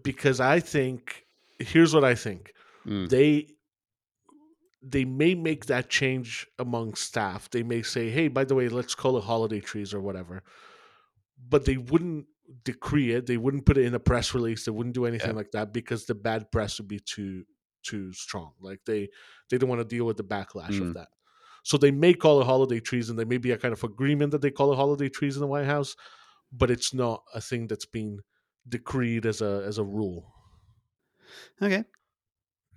because 0.03 0.39
I 0.39 0.59
think 0.59 1.25
here's 1.59 1.93
what 1.93 2.03
I 2.03 2.15
think. 2.15 2.51
Mm, 2.85 3.07
They 3.09 3.51
they 4.81 5.05
may 5.05 5.33
make 5.35 5.65
that 5.67 5.89
change 5.89 6.47
among 6.59 6.95
staff. 6.95 7.49
They 7.49 7.63
may 7.63 7.81
say, 7.83 8.09
"Hey, 8.09 8.27
by 8.27 8.43
the 8.43 8.55
way, 8.55 8.67
let's 8.69 8.95
call 8.95 9.17
it 9.17 9.23
holiday 9.23 9.59
trees 9.61 9.93
or 9.93 10.01
whatever." 10.01 10.43
But 11.49 11.65
they 11.65 11.77
wouldn't 11.77 12.27
decree 12.63 13.11
it. 13.11 13.25
They 13.25 13.37
wouldn't 13.37 13.65
put 13.65 13.77
it 13.77 13.85
in 13.85 13.93
a 13.95 13.99
press 13.99 14.33
release. 14.33 14.65
They 14.65 14.71
wouldn't 14.71 14.95
do 14.95 15.05
anything 15.05 15.31
Yeah. 15.31 15.35
like 15.35 15.51
that 15.51 15.73
because 15.73 16.05
the 16.05 16.15
bad 16.15 16.51
press 16.51 16.79
would 16.79 16.87
be 16.87 16.99
too 16.99 17.45
too 17.83 18.11
strong. 18.13 18.53
Like 18.59 18.79
they 18.85 19.09
they 19.49 19.57
don't 19.57 19.69
want 19.69 19.81
to 19.81 19.85
deal 19.95 20.05
with 20.05 20.17
the 20.17 20.23
backlash 20.23 20.71
Mm. 20.79 20.87
of 20.89 20.93
that. 20.95 21.09
So 21.63 21.77
they 21.77 21.91
may 21.91 22.13
call 22.13 22.41
it 22.41 22.45
holiday 22.45 22.79
trees, 22.79 23.09
and 23.09 23.17
there 23.17 23.25
may 23.25 23.37
be 23.39 23.51
a 23.51 23.57
kind 23.57 23.73
of 23.73 23.83
agreement 23.83 24.31
that 24.31 24.41
they 24.41 24.51
call 24.51 24.71
it 24.71 24.75
holiday 24.75 25.09
trees 25.09 25.35
in 25.35 25.41
the 25.41 25.47
White 25.47 25.65
House, 25.65 25.95
but 26.51 26.69
it's 26.71 26.93
not 26.93 27.23
a 27.33 27.41
thing 27.41 27.67
that's 27.67 27.85
been 27.87 28.21
decreed 28.67 29.25
as 29.25 29.41
a 29.41 29.63
as 29.67 29.77
a 29.77 29.83
rule. 29.83 30.31
Okay. 31.61 31.83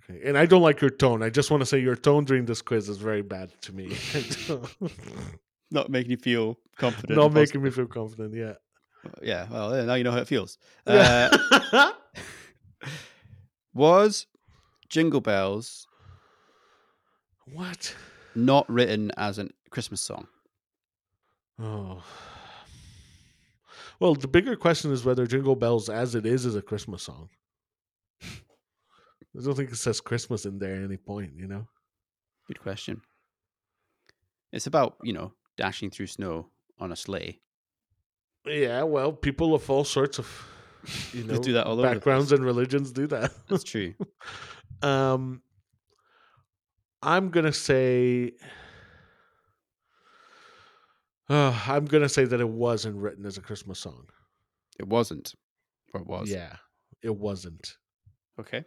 Okay. 0.09 0.21
And 0.27 0.37
I 0.37 0.45
don't 0.47 0.61
like 0.63 0.81
your 0.81 0.89
tone. 0.89 1.21
I 1.21 1.29
just 1.29 1.51
want 1.51 1.61
to 1.61 1.65
say 1.67 1.79
your 1.79 1.95
tone 1.95 2.25
during 2.25 2.45
this 2.45 2.61
quiz 2.63 2.89
is 2.89 2.97
very 2.97 3.21
bad 3.21 3.51
to 3.61 3.73
me. 3.73 3.95
Not 5.71 5.89
making 5.91 6.11
you 6.11 6.17
feel 6.17 6.57
confident. 6.77 7.15
not 7.19 7.31
making 7.31 7.61
me 7.61 7.69
feel 7.69 7.85
confident. 7.85 8.33
Yeah. 8.33 8.53
Yeah. 9.21 9.47
Well, 9.49 9.85
now 9.85 9.95
you 9.95 10.03
know 10.03 10.11
how 10.11 10.19
it 10.19 10.27
feels. 10.27 10.57
Uh, 10.85 11.29
was 13.73 14.27
Jingle 14.89 15.21
Bells 15.21 15.87
what? 17.53 17.95
not 18.35 18.69
written 18.69 19.11
as 19.17 19.39
a 19.39 19.49
Christmas 19.69 20.01
song? 20.01 20.27
Oh. 21.59 22.03
Well, 23.99 24.15
the 24.15 24.27
bigger 24.27 24.55
question 24.55 24.91
is 24.91 25.03
whether 25.03 25.27
Jingle 25.27 25.55
Bells, 25.55 25.89
as 25.89 26.15
it 26.15 26.25
is, 26.25 26.45
is 26.45 26.55
a 26.55 26.61
Christmas 26.61 27.03
song. 27.03 27.29
I 28.23 29.41
don't 29.43 29.55
think 29.55 29.71
it 29.71 29.75
says 29.75 30.01
Christmas 30.01 30.45
in 30.45 30.59
there 30.59 30.75
at 30.75 30.83
any 30.83 30.97
point. 30.97 31.33
You 31.35 31.47
know. 31.47 31.67
Good 32.47 32.61
question. 32.61 33.01
It's 34.51 34.67
about 34.67 34.97
you 35.03 35.13
know 35.13 35.33
dashing 35.57 35.91
through 35.91 36.07
snow 36.07 36.47
on 36.79 36.91
a 36.91 36.95
sleigh. 36.95 37.39
Yeah. 38.49 38.83
Well, 38.83 39.11
people 39.11 39.53
of 39.53 39.69
all 39.69 39.83
sorts 39.83 40.19
of 40.19 40.27
you 41.13 41.23
know 41.23 41.39
do 41.39 41.53
that 41.53 41.67
all 41.67 41.81
backgrounds 41.81 42.31
and 42.31 42.43
religions 42.43 42.91
do 42.91 43.07
that. 43.07 43.31
That's 43.47 43.63
true. 43.63 43.93
Um, 44.81 45.41
I'm 47.01 47.31
gonna 47.31 47.51
say, 47.51 48.31
uh, 51.29 51.59
I'm 51.67 51.83
gonna 51.85 52.07
say 52.07 52.23
that 52.25 52.39
it 52.39 52.47
wasn't 52.47 52.95
written 52.95 53.25
as 53.25 53.37
a 53.37 53.41
Christmas 53.41 53.79
song. 53.79 54.05
It 54.79 54.87
wasn't, 54.87 55.35
or 55.93 56.01
it 56.01 56.07
was. 56.07 56.29
Yeah, 56.29 56.55
it 57.01 57.15
wasn't. 57.15 57.75
Okay. 58.39 58.63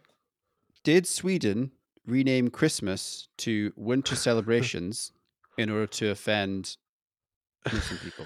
Did 0.83 1.07
Sweden 1.07 1.71
rename 2.05 2.49
Christmas 2.49 3.27
to 3.37 3.73
winter 3.75 4.15
celebrations 4.27 5.11
in 5.57 5.69
order 5.71 5.87
to 5.87 6.09
offend 6.11 6.77
Muslim 7.71 7.99
people? 7.99 8.25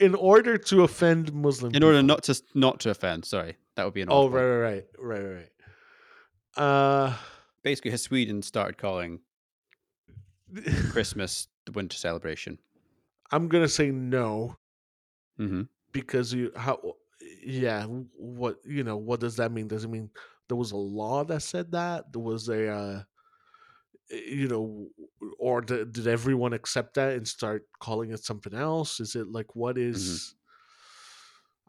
In 0.00 0.14
order 0.14 0.58
to 0.58 0.82
offend 0.82 1.32
Muslim, 1.32 1.74
In 1.74 1.82
order 1.82 1.98
people. 1.98 2.06
not 2.06 2.22
to 2.24 2.42
not 2.54 2.80
to 2.80 2.90
offend. 2.90 3.24
Sorry, 3.24 3.56
that 3.76 3.84
would 3.84 3.94
be 3.94 4.02
an. 4.02 4.08
Oh, 4.10 4.28
right, 4.28 4.44
right, 4.44 4.84
right, 4.98 5.22
right, 5.22 5.34
right. 6.56 6.62
Uh, 6.62 7.14
Basically, 7.62 7.90
has 7.92 8.02
Sweden 8.02 8.42
started 8.42 8.76
calling 8.76 9.20
Christmas 10.90 11.48
the 11.64 11.72
winter 11.72 11.96
celebration? 11.96 12.58
I'm 13.30 13.48
gonna 13.48 13.68
say 13.68 13.90
no 13.90 14.56
Mm-hmm. 15.40 15.62
because 15.90 16.32
you 16.32 16.52
how 16.54 16.78
yeah 17.44 17.86
what 17.86 18.58
you 18.64 18.84
know 18.84 18.96
what 18.96 19.18
does 19.18 19.34
that 19.36 19.50
mean? 19.50 19.66
Does 19.66 19.82
it 19.84 19.88
mean 19.90 20.10
there 20.48 20.56
was 20.56 20.70
a 20.72 20.76
law 20.76 21.24
that 21.24 21.40
said 21.42 21.72
that 21.72 22.12
there 22.12 22.22
was 22.22 22.48
a 22.48 22.68
uh, 22.68 23.02
you 24.10 24.48
know 24.48 24.88
or 25.38 25.60
did, 25.62 25.92
did 25.92 26.06
everyone 26.06 26.52
accept 26.52 26.94
that 26.94 27.14
and 27.16 27.26
start 27.26 27.66
calling 27.80 28.10
it 28.10 28.22
something 28.24 28.54
else? 28.54 29.00
Is 29.00 29.16
it 29.16 29.28
like 29.28 29.54
what 29.56 29.78
is- 29.78 30.34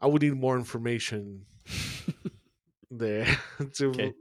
I 0.00 0.06
would 0.06 0.20
need 0.22 0.34
more 0.34 0.56
information 0.58 1.46
there 2.90 3.26
to 3.74 3.86
Okay. 3.88 4.12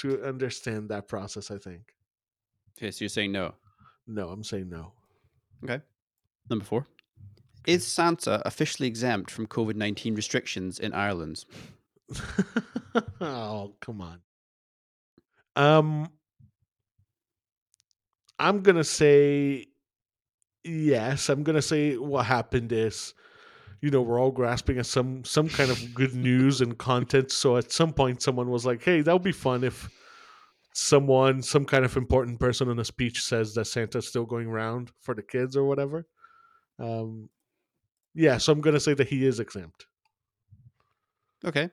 to 0.00 0.22
understand 0.24 0.90
that 0.90 1.08
process. 1.08 1.50
I 1.50 1.58
think 1.58 1.94
Okay, 2.76 2.90
so 2.90 3.04
you're 3.04 3.08
saying 3.08 3.32
no. 3.32 3.54
no, 4.06 4.28
I'm 4.28 4.44
saying 4.44 4.68
no. 4.68 4.92
Okay. 5.64 5.80
Number 6.50 6.64
four. 6.64 6.86
Is 7.66 7.86
Santa 7.86 8.42
officially 8.44 8.88
exempt 8.88 9.30
from 9.30 9.46
COVID 9.46 9.76
19 9.76 10.14
restrictions 10.14 10.78
in 10.80 10.92
Ireland? 10.92 11.44
oh, 13.20 13.74
come 13.80 14.00
on. 14.00 14.20
Um 15.56 16.08
I'm 18.42 18.62
going 18.62 18.76
to 18.76 18.84
say 18.84 19.68
yes, 20.64 21.28
I'm 21.28 21.42
gonna 21.42 21.62
say 21.62 21.96
what 21.96 22.26
happened 22.26 22.72
is, 22.72 23.14
you 23.80 23.90
know, 23.90 24.02
we're 24.02 24.20
all 24.20 24.30
grasping 24.30 24.78
at 24.78 24.86
some 24.86 25.24
some 25.24 25.48
kind 25.48 25.70
of 25.70 25.94
good 25.94 26.14
news 26.14 26.60
and 26.60 26.76
content. 26.78 27.30
So 27.30 27.56
at 27.56 27.72
some 27.72 27.92
point, 27.92 28.22
someone 28.22 28.50
was 28.50 28.66
like, 28.66 28.82
"Hey, 28.82 29.00
that 29.02 29.12
would 29.12 29.22
be 29.22 29.32
fun 29.32 29.64
if 29.64 29.88
someone, 30.74 31.42
some 31.42 31.64
kind 31.64 31.84
of 31.84 31.96
important 31.96 32.40
person 32.40 32.70
in 32.70 32.78
a 32.78 32.84
speech 32.84 33.22
says 33.22 33.54
that 33.54 33.66
Santa's 33.66 34.08
still 34.08 34.24
going 34.24 34.48
around 34.48 34.90
for 35.00 35.14
the 35.14 35.22
kids 35.22 35.56
or 35.56 35.64
whatever." 35.64 36.06
Um, 36.78 37.28
yeah, 38.14 38.38
so 38.38 38.52
I'm 38.52 38.60
gonna 38.60 38.80
say 38.80 38.94
that 38.94 39.08
he 39.08 39.26
is 39.26 39.40
exempt. 39.40 39.86
Okay. 41.44 41.70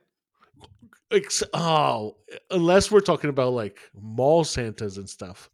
Ex- 1.12 1.42
oh, 1.54 2.16
unless 2.50 2.90
we're 2.90 3.00
talking 3.00 3.30
about 3.30 3.52
like 3.52 3.80
mall 3.94 4.44
Santas 4.44 4.96
and 4.96 5.08
stuff. 5.08 5.50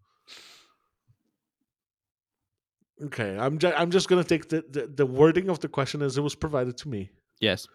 Okay, 3.05 3.37
I'm 3.39 3.59
ju- 3.59 3.73
I'm 3.77 3.91
just 3.91 4.09
gonna 4.09 4.25
take 4.25 4.49
the, 4.49 4.65
the 4.71 4.87
the 4.87 5.07
wording 5.07 5.49
of 5.51 5.61
the 5.61 5.69
question 5.69 6.01
as 6.03 6.17
it 6.17 6.23
was 6.23 6.35
provided 6.35 6.77
to 6.79 6.89
me, 6.89 7.11
Yes. 7.41 7.67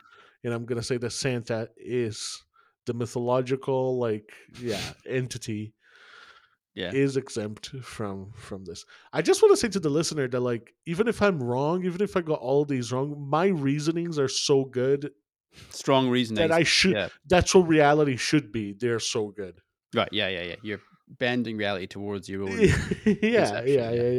and 0.44 0.54
I'm 0.54 0.66
gonna 0.66 0.82
say 0.84 0.98
that 0.98 1.12
Santa 1.12 1.70
is 1.78 2.44
the 2.88 2.94
mythological 2.96 4.00
like 4.00 4.32
yeah 4.60 4.82
entity 5.08 5.74
Yeah. 6.74 6.92
is 6.94 7.18
exempt 7.18 7.70
from 7.84 8.32
from 8.36 8.66
this. 8.66 8.84
I 9.14 9.22
just 9.22 9.42
want 9.44 9.52
to 9.54 9.58
say 9.58 9.68
to 9.70 9.80
the 9.80 9.90
listener 9.90 10.28
that 10.28 10.40
like 10.40 10.74
even 10.88 11.08
if 11.08 11.22
I'm 11.22 11.42
wrong, 11.44 11.86
even 11.86 12.02
if 12.02 12.18
I 12.18 12.22
got 12.22 12.40
all 12.40 12.66
these 12.66 12.92
wrong, 12.92 13.28
my 13.30 13.48
reasonings 13.48 14.18
are 14.18 14.28
so 14.30 14.66
good 14.66 15.12
Strong 15.70 16.10
reasoning. 16.10 16.42
that 16.48 16.52
I 16.52 16.64
should. 16.64 16.94
Yeah. 16.94 17.10
That's 17.28 17.54
what 17.54 17.68
reality 17.68 18.16
should 18.16 18.52
be. 18.52 18.74
They're 18.74 19.00
so 19.02 19.28
good. 19.30 19.60
Right. 19.94 20.10
Yeah. 20.12 20.30
Yeah. 20.30 20.44
Yeah. 20.44 20.56
You're 20.64 20.82
bending 21.18 21.58
reality 21.58 21.88
towards 21.88 22.30
your 22.30 22.44
own. 22.44 22.60
yeah, 22.60 22.76
yeah, 23.06 23.62
yeah, 23.64 23.92
yeah. 23.92 24.10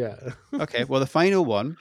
yeah. 0.52 0.60
okay. 0.62 0.84
Well, 0.84 1.00
the 1.00 1.06
final 1.06 1.44
one. 1.44 1.76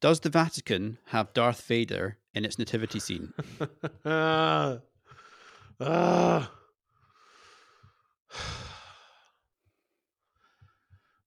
Does 0.00 0.20
the 0.20 0.30
Vatican 0.30 0.98
have 1.06 1.32
Darth 1.34 1.60
Vader 1.62 2.18
in 2.32 2.44
its 2.44 2.56
nativity 2.56 3.00
scene? 3.00 3.32
ah, 4.04 4.78
ah. 5.80 6.52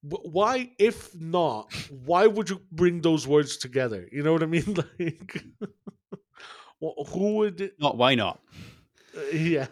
Why, 0.03 0.71
if 0.79 1.13
not, 1.19 1.71
why 1.89 2.25
would 2.25 2.49
you 2.49 2.61
bring 2.71 3.01
those 3.01 3.27
words 3.27 3.57
together? 3.57 4.07
You 4.11 4.23
know 4.23 4.33
what 4.33 4.43
I 4.43 4.47
mean? 4.47 4.77
Like, 6.81 7.07
who 7.09 7.35
would? 7.35 7.73
Not. 7.77 7.95
Why 7.95 8.15
not? 8.15 8.41
uh, 9.15 9.21
yeah, 9.31 9.67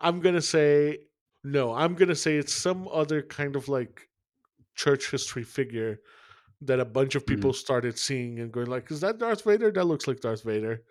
I'm 0.00 0.20
gonna 0.20 0.40
say 0.40 1.00
no. 1.46 1.72
I'm 1.74 1.94
gonna 1.94 2.14
say 2.14 2.36
it's 2.36 2.54
some 2.54 2.88
other 2.88 3.22
kind 3.22 3.56
of 3.56 3.68
like 3.68 4.08
church 4.74 5.10
history 5.10 5.44
figure 5.44 6.00
that 6.62 6.80
a 6.80 6.84
bunch 6.84 7.14
of 7.14 7.24
mm-hmm. 7.24 7.36
people 7.36 7.52
started 7.52 7.98
seeing 7.98 8.40
and 8.40 8.52
going 8.52 8.66
like, 8.66 8.90
"Is 8.90 9.00
that 9.00 9.18
Darth 9.18 9.44
Vader? 9.44 9.70
That 9.70 9.84
looks 9.84 10.06
like 10.06 10.20
Darth 10.20 10.42
Vader." 10.42 10.82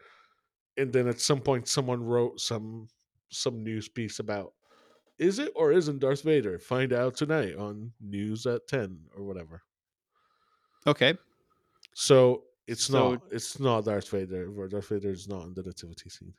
And 0.77 0.91
then 0.91 1.07
at 1.07 1.19
some 1.19 1.41
point, 1.41 1.67
someone 1.67 2.03
wrote 2.03 2.39
some 2.39 2.87
some 3.29 3.63
news 3.63 3.89
piece 3.89 4.19
about 4.19 4.53
is 5.17 5.39
it 5.39 5.51
or 5.55 5.71
isn't 5.71 5.99
Darth 5.99 6.23
Vader? 6.23 6.59
Find 6.59 6.93
out 6.93 7.15
tonight 7.15 7.55
on 7.55 7.91
News 8.01 8.45
at 8.45 8.67
ten 8.67 8.99
or 9.15 9.23
whatever. 9.23 9.61
Okay. 10.87 11.15
So 11.93 12.43
it's 12.67 12.85
So- 12.85 13.11
not 13.11 13.23
it's 13.31 13.59
not 13.59 13.85
Darth 13.85 14.09
Vader. 14.09 14.47
Darth 14.67 14.89
Vader 14.89 15.11
is 15.11 15.27
not 15.27 15.47
in 15.47 15.53
the 15.53 15.63
nativity 15.63 16.09
scene. 16.09 16.33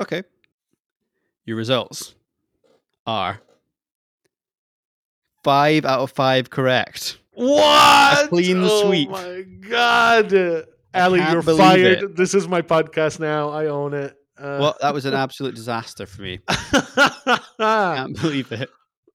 Okay. 0.00 0.22
Your 1.44 1.56
results 1.56 2.14
are 3.08 3.40
five 5.42 5.84
out 5.86 6.00
of 6.00 6.10
five 6.12 6.50
correct. 6.50 7.18
What? 7.32 8.28
clean 8.28 8.58
oh 8.62 8.86
sweep. 8.86 9.08
my 9.10 9.42
god. 9.68 10.32
Ali, 10.94 11.20
you're 11.20 11.42
fired. 11.42 12.02
it. 12.02 12.16
This 12.16 12.34
is 12.34 12.48
my 12.48 12.60
podcast 12.62 13.20
now. 13.20 13.50
I 13.50 13.66
own 13.66 13.94
it. 13.94 14.14
Uh, 14.36 14.58
Well, 14.60 14.76
that 14.80 14.92
was 14.92 15.04
an 15.06 15.14
absolute 15.14 15.54
disaster 15.54 16.06
for 16.06 16.22
me. 16.22 16.40
I 16.48 17.40
Can't 17.96 18.20
believe 18.20 18.52
it. 18.52 18.68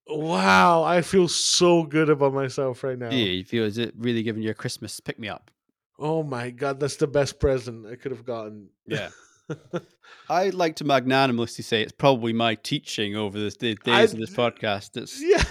wow, 0.07 0.83
I 0.83 1.01
feel 1.01 1.27
so 1.27 1.83
good 1.83 2.09
about 2.09 2.33
myself 2.33 2.83
right 2.83 2.97
now. 2.97 3.09
Yeah, 3.09 3.25
you 3.25 3.43
feel 3.43 3.65
is 3.65 3.77
it 3.77 3.93
really 3.97 4.23
giving 4.23 4.41
you 4.43 4.51
a 4.51 4.53
Christmas 4.55 4.99
pick 4.99 5.19
me 5.19 5.29
up? 5.29 5.51
Oh 5.99 6.23
my 6.23 6.49
god, 6.49 6.79
that's 6.79 6.95
the 6.95 7.07
best 7.07 7.39
present 7.39 7.85
I 7.85 7.95
could 7.95 8.11
have 8.11 8.25
gotten. 8.25 8.69
Yeah. 8.87 9.09
I'd 10.29 10.53
like 10.53 10.77
to 10.77 10.83
magnanimously 10.85 11.63
say 11.63 11.81
it's 11.81 11.91
probably 11.91 12.33
my 12.33 12.55
teaching 12.55 13.15
over 13.15 13.37
the, 13.37 13.55
the 13.59 13.75
days 13.75 14.11
I- 14.11 14.13
of 14.13 14.17
this 14.19 14.29
podcast 14.33 14.93
that's 14.93 15.21
yeah, 15.21 15.43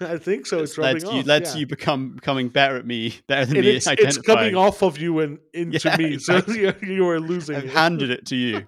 I 0.00 0.18
think 0.18 0.46
so. 0.46 0.58
It's 0.60 0.76
led 0.78 1.00
to 1.00 1.06
you 1.12 1.20
off. 1.20 1.26
led 1.26 1.42
yeah. 1.44 1.52
to 1.52 1.58
you 1.60 1.66
become 1.66 2.12
becoming 2.14 2.48
better 2.48 2.76
at 2.76 2.86
me, 2.86 3.14
better 3.26 3.46
than 3.46 3.56
and 3.58 3.66
me 3.66 3.76
it's, 3.76 3.86
it's 3.90 4.18
coming 4.18 4.56
off 4.56 4.82
of 4.82 4.98
you 4.98 5.20
and 5.20 5.38
into 5.54 5.78
Yeah, 5.88 5.96
me. 5.96 6.18
So 6.18 6.36
exactly. 6.36 6.60
you, 6.88 6.94
you 6.96 7.08
are 7.08 7.18
losing. 7.20 7.56
I've 7.56 7.64
it. 7.64 7.70
handed 7.70 8.10
it 8.10 8.26
to 8.26 8.36
you. 8.36 8.66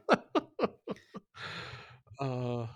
Uh, 2.18 2.66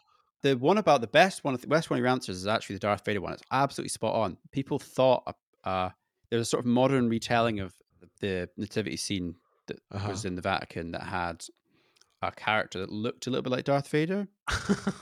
the 0.42 0.56
one 0.56 0.78
about 0.78 1.00
the 1.00 1.06
best 1.06 1.44
one, 1.44 1.56
the 1.56 1.66
best 1.66 1.90
one 1.90 1.98
of 1.98 2.00
your 2.02 2.08
answers 2.08 2.36
is 2.38 2.46
actually 2.46 2.76
the 2.76 2.80
Darth 2.80 3.04
Vader 3.04 3.20
one. 3.20 3.32
It's 3.32 3.42
absolutely 3.50 3.90
spot 3.90 4.14
on. 4.14 4.36
People 4.52 4.78
thought 4.78 5.22
uh, 5.64 5.68
uh, 5.68 5.90
there's 6.30 6.42
a 6.42 6.44
sort 6.44 6.60
of 6.64 6.66
modern 6.66 7.08
retelling 7.08 7.60
of 7.60 7.72
the 8.20 8.48
nativity 8.56 8.96
scene 8.96 9.36
that 9.66 9.78
Uh-huh. 9.92 10.08
was 10.10 10.24
in 10.24 10.34
the 10.36 10.42
Vatican 10.42 10.92
that 10.92 11.02
had 11.02 11.44
a 12.28 12.32
character 12.32 12.78
that 12.80 12.90
looked 12.90 13.26
a 13.26 13.30
little 13.30 13.42
bit 13.42 13.50
like 13.52 13.64
Darth 13.64 13.88
Vader. 13.88 14.28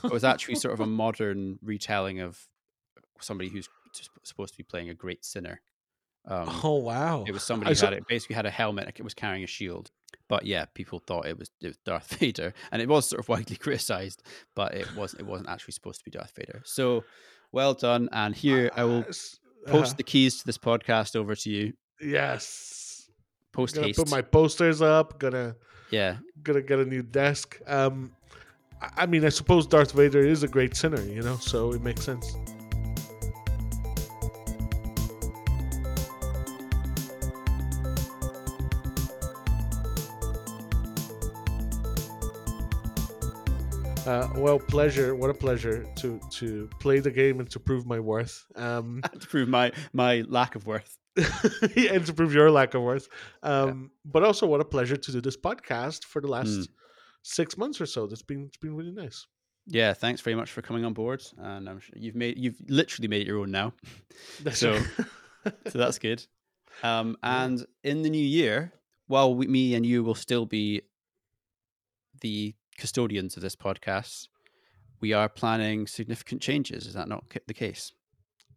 It 0.04 0.10
was 0.12 0.24
actually 0.24 0.56
sort 0.56 0.74
of 0.74 0.80
a 0.80 0.86
modern 1.04 1.58
retelling 1.62 2.20
of 2.20 2.46
somebody 3.20 3.50
who's 3.50 3.68
supposed 4.22 4.54
to 4.54 4.58
be 4.58 4.64
playing 4.64 4.90
a 4.90 4.94
great 4.94 5.24
sinner. 5.24 5.60
Um, 6.26 6.48
oh 6.64 6.76
wow! 6.76 7.24
it 7.28 7.32
was 7.32 7.42
somebody 7.42 7.70
who 7.70 7.74
saw- 7.74 7.86
had 7.86 7.92
it 7.94 8.06
basically 8.08 8.34
had 8.34 8.46
a 8.46 8.50
helmet, 8.50 8.88
it 8.96 9.02
was 9.02 9.12
carrying 9.14 9.44
a 9.44 9.46
shield. 9.46 9.90
But 10.26 10.46
yeah, 10.46 10.64
people 10.72 10.98
thought 11.00 11.26
it 11.26 11.38
was, 11.38 11.50
it 11.60 11.66
was 11.66 11.76
Darth 11.84 12.14
Vader, 12.18 12.54
and 12.72 12.80
it 12.80 12.88
was 12.88 13.08
sort 13.08 13.20
of 13.20 13.28
widely 13.28 13.56
criticized. 13.66 14.22
But 14.54 14.72
it 14.74 14.86
wasn't. 14.96 15.20
It 15.20 15.26
wasn't 15.26 15.50
actually 15.50 15.72
supposed 15.72 15.98
to 15.98 16.04
be 16.04 16.10
Darth 16.10 16.32
Vader. 16.34 16.62
So 16.64 17.04
well 17.52 17.74
done. 17.74 18.08
And 18.12 18.34
here 18.34 18.70
I 18.74 18.84
will 18.84 19.04
Yes. 19.06 19.38
post 19.66 19.84
Uh-huh. 19.90 19.94
the 19.98 20.02
keys 20.02 20.38
to 20.38 20.46
this 20.46 20.56
podcast 20.58 21.14
over 21.14 21.34
to 21.34 21.50
you. 21.50 21.74
Yes. 22.00 23.08
Post 23.52 23.76
haste. 23.76 23.98
put 23.98 24.10
my 24.10 24.22
posters 24.22 24.80
up. 24.82 25.18
Gonna 25.18 25.56
yeah, 25.94 26.16
gonna 26.42 26.60
get 26.60 26.80
a 26.80 26.84
new 26.84 27.02
desk. 27.02 27.60
Um, 27.68 28.10
I- 28.96 29.06
mean, 29.06 29.24
I 29.24 29.28
suppose 29.28 29.64
Darth 29.66 29.92
Vader 29.92 30.24
is 30.34 30.42
a 30.42 30.48
great 30.48 30.74
sinner, 30.76 31.00
you 31.02 31.22
know, 31.22 31.36
so 31.36 31.72
it 31.72 31.82
makes 31.82 32.02
sense. 32.02 32.36
Uh, 44.04 44.28
well, 44.36 44.58
pleasure. 44.58 45.14
What 45.14 45.30
a 45.30 45.34
pleasure 45.34 45.86
to 46.00 46.20
to 46.38 46.68
play 46.80 46.98
the 47.00 47.10
game 47.10 47.40
and 47.40 47.48
to 47.52 47.60
prove 47.60 47.86
my 47.86 48.00
worth. 48.00 48.44
Um, 48.56 49.00
to 49.20 49.26
prove 49.28 49.48
my 49.48 49.72
my 49.92 50.24
lack 50.28 50.56
of 50.56 50.66
worth. 50.66 50.98
and 51.76 52.06
to 52.06 52.12
prove 52.12 52.34
your 52.34 52.50
lack 52.50 52.74
of 52.74 52.82
worth. 52.82 53.08
Um, 53.42 53.90
But 54.04 54.22
also, 54.24 54.46
what 54.46 54.60
a 54.60 54.64
pleasure 54.64 54.96
to 54.96 55.12
do 55.12 55.20
this 55.20 55.36
podcast 55.36 56.04
for 56.04 56.20
the 56.20 56.28
last 56.28 56.48
Mm. 56.48 56.68
six 57.22 57.56
months 57.56 57.80
or 57.80 57.86
so. 57.86 58.06
That's 58.06 58.22
been 58.22 58.44
it's 58.46 58.56
been 58.56 58.74
really 58.76 58.90
nice. 58.92 59.26
Yeah, 59.66 59.94
thanks 59.94 60.20
very 60.20 60.36
much 60.36 60.50
for 60.50 60.60
coming 60.62 60.84
on 60.84 60.92
board. 60.92 61.22
And 61.38 61.68
I'm 61.68 61.80
sure 61.80 61.94
you've 61.96 62.16
made 62.16 62.38
you've 62.38 62.60
literally 62.68 63.08
made 63.08 63.22
it 63.22 63.28
your 63.28 63.38
own 63.38 63.50
now. 63.50 63.72
So- 64.52 64.80
so 65.70 65.78
that's 65.78 65.98
good. 65.98 66.26
Um, 66.82 67.16
Yeah. 67.22 67.44
and 67.44 67.66
in 67.82 68.02
the 68.02 68.10
new 68.10 68.26
year, 68.40 68.72
while 69.06 69.34
we, 69.34 69.46
me 69.46 69.74
and 69.76 69.86
you 69.86 70.02
will 70.02 70.14
still 70.16 70.46
be 70.46 70.82
the 72.20 72.54
custodians 72.78 73.36
of 73.36 73.42
this 73.42 73.56
podcast, 73.56 74.28
we 75.00 75.12
are 75.12 75.28
planning 75.28 75.86
significant 75.86 76.42
changes. 76.42 76.86
Is 76.86 76.94
that 76.94 77.08
not 77.08 77.24
the 77.46 77.54
case? 77.54 77.92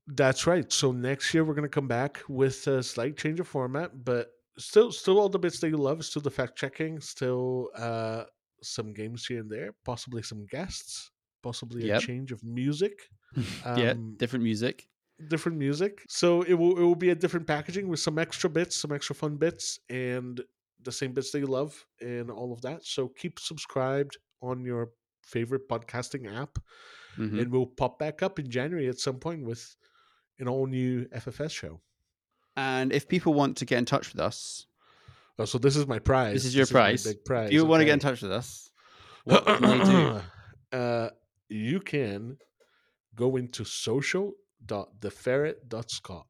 That's 0.08 0.48
right. 0.48 0.72
So 0.72 0.92
next 0.92 1.34
year 1.34 1.44
we're 1.44 1.54
gonna 1.54 1.68
come 1.68 1.88
back 1.88 2.22
with 2.30 2.66
a 2.68 2.82
slight 2.82 3.18
change 3.18 3.40
of 3.40 3.48
format, 3.48 4.06
but 4.06 4.32
still 4.58 4.92
still 4.92 5.20
all 5.20 5.30
the 5.30 5.40
bits 5.40 5.60
that 5.60 5.70
you 5.70 5.78
love, 5.78 6.04
still 6.06 6.22
the 6.22 6.32
fact 6.32 6.58
checking, 6.58 7.00
still 7.02 7.70
uh 7.76 8.24
some 8.64 8.94
games 8.94 9.26
here 9.26 9.42
and 9.42 9.50
there, 9.52 9.74
possibly 9.86 10.24
some 10.24 10.46
guests, 10.48 11.12
possibly 11.44 11.90
a 11.90 12.00
change 12.00 12.32
of 12.32 12.44
music. 12.44 12.94
yeah, 13.36 13.92
Um, 13.92 14.16
different 14.18 14.44
music. 14.44 14.88
different 15.30 15.58
music. 15.58 16.04
So 16.08 16.42
it 16.44 16.54
will 16.54 16.78
it 16.78 16.82
will 16.84 16.96
be 16.96 17.10
a 17.10 17.16
different 17.16 17.46
packaging 17.46 17.88
with 17.90 18.00
some 18.00 18.18
extra 18.18 18.50
bits, 18.50 18.76
some 18.78 18.92
extra 18.94 19.14
fun 19.16 19.36
bits, 19.36 19.80
and 19.90 20.42
the 20.84 20.92
same 20.92 21.12
bits 21.14 21.32
that 21.32 21.40
you 21.40 21.48
love 21.48 21.86
and 22.02 22.32
all 22.32 22.54
of 22.54 22.62
that. 22.62 22.86
So 22.86 23.10
keep 23.10 23.40
subscribed 23.40 24.18
on 24.42 24.64
your 24.64 24.92
favorite 25.24 25.68
podcasting 25.68 26.32
app, 26.34 26.58
Mhm. 27.18 27.42
and 27.42 27.52
we'll 27.52 27.66
pop 27.66 28.00
back 28.00 28.24
up 28.24 28.40
in 28.40 28.50
January 28.50 28.88
at 28.88 29.00
some 29.00 29.20
point 29.20 29.44
with 29.44 29.76
an 30.40 30.48
all 30.48 30.68
new 30.68 31.06
FFS 31.06 31.52
show. 31.52 31.82
And 32.56 32.92
if 32.92 33.08
people 33.08 33.34
want 33.34 33.58
to 33.58 33.66
get 33.66 33.78
in 33.78 33.86
touch 33.86 34.14
with 34.14 34.22
us, 34.22 34.66
Oh, 35.40 35.46
so 35.46 35.60
this 35.60 35.76
is 35.76 35.86
my 35.86 36.00
prize. 36.00 36.34
This 36.34 36.46
is 36.46 36.56
your 36.56 36.66
my 36.66 36.72
prize. 36.72 37.04
big 37.04 37.24
prize. 37.24 37.48
if 37.50 37.54
you 37.54 37.64
want 37.64 37.82
to 37.82 37.86
get 37.86 37.94
in 37.94 38.00
touch 38.00 38.24
with 38.24 38.32
us, 38.32 38.72
what 39.26 39.46
can 39.46 39.62
they 39.62 39.84
do? 39.86 40.20
uh, 40.78 41.10
you 41.48 41.80
can 41.80 42.38
go 43.14 43.36
into 43.36 43.64
social.theferret.scot 43.64 46.26